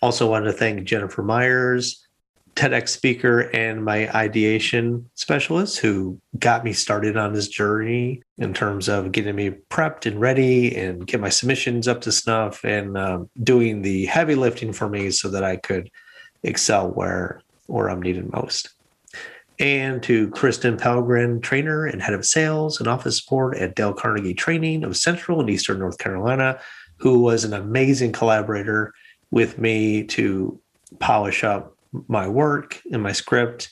[0.02, 2.08] Also, wanted to thank Jennifer Myers,
[2.60, 8.86] TEDx speaker and my ideation specialist who got me started on this journey in terms
[8.86, 13.30] of getting me prepped and ready and get my submissions up to snuff and um,
[13.42, 15.90] doing the heavy lifting for me so that I could
[16.42, 18.68] excel where where I'm needed most.
[19.58, 24.34] And to Kristen Pelgrin, trainer and head of sales and office support at Dale Carnegie
[24.34, 26.60] Training of Central and Eastern North Carolina,
[26.98, 28.92] who was an amazing collaborator
[29.30, 30.60] with me to
[30.98, 31.74] polish up
[32.08, 33.70] my work and my script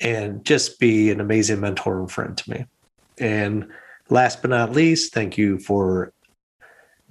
[0.00, 2.64] and just be an amazing mentor and friend to me.
[3.18, 3.68] And
[4.08, 6.12] last but not least, thank you for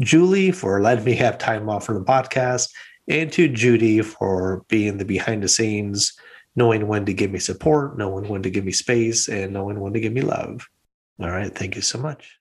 [0.01, 2.69] Julie for letting me have time off from the podcast
[3.07, 6.13] and to Judy for being the behind the scenes,
[6.55, 9.93] knowing when to give me support, knowing when to give me space, and knowing when
[9.93, 10.67] to give me love.
[11.19, 11.53] All right.
[11.53, 12.38] Thank you so much.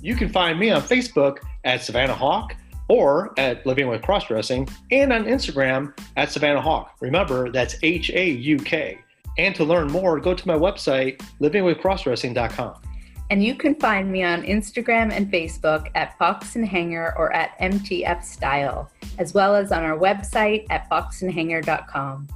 [0.00, 2.54] You can find me on Facebook at Savannah Hauk
[2.88, 6.90] or at Living with Crossdressing and on Instagram at Savannah Hauk.
[7.00, 8.98] Remember, that's H A U K.
[9.36, 12.82] And to learn more, go to my website, livingwithcrossdressing.com.
[13.30, 17.58] And you can find me on Instagram and Facebook at Fox and Hanger or at
[17.58, 22.28] MTF Style, as well as on our website at foxandhanger.com.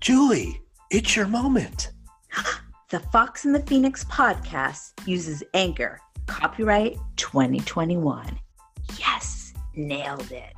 [0.00, 1.92] Julie, it's your moment.
[2.90, 6.00] The Fox and the Phoenix podcast uses Anchor.
[6.26, 8.36] Copyright 2021.
[8.98, 10.52] Yes, nailed it.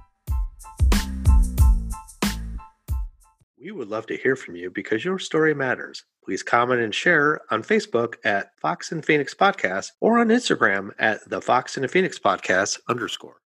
[3.61, 6.05] We would love to hear from you because your story matters.
[6.25, 11.29] Please comment and share on Facebook at Fox and Phoenix Podcast or on Instagram at
[11.29, 13.42] the Fox and the Phoenix Podcast underscore.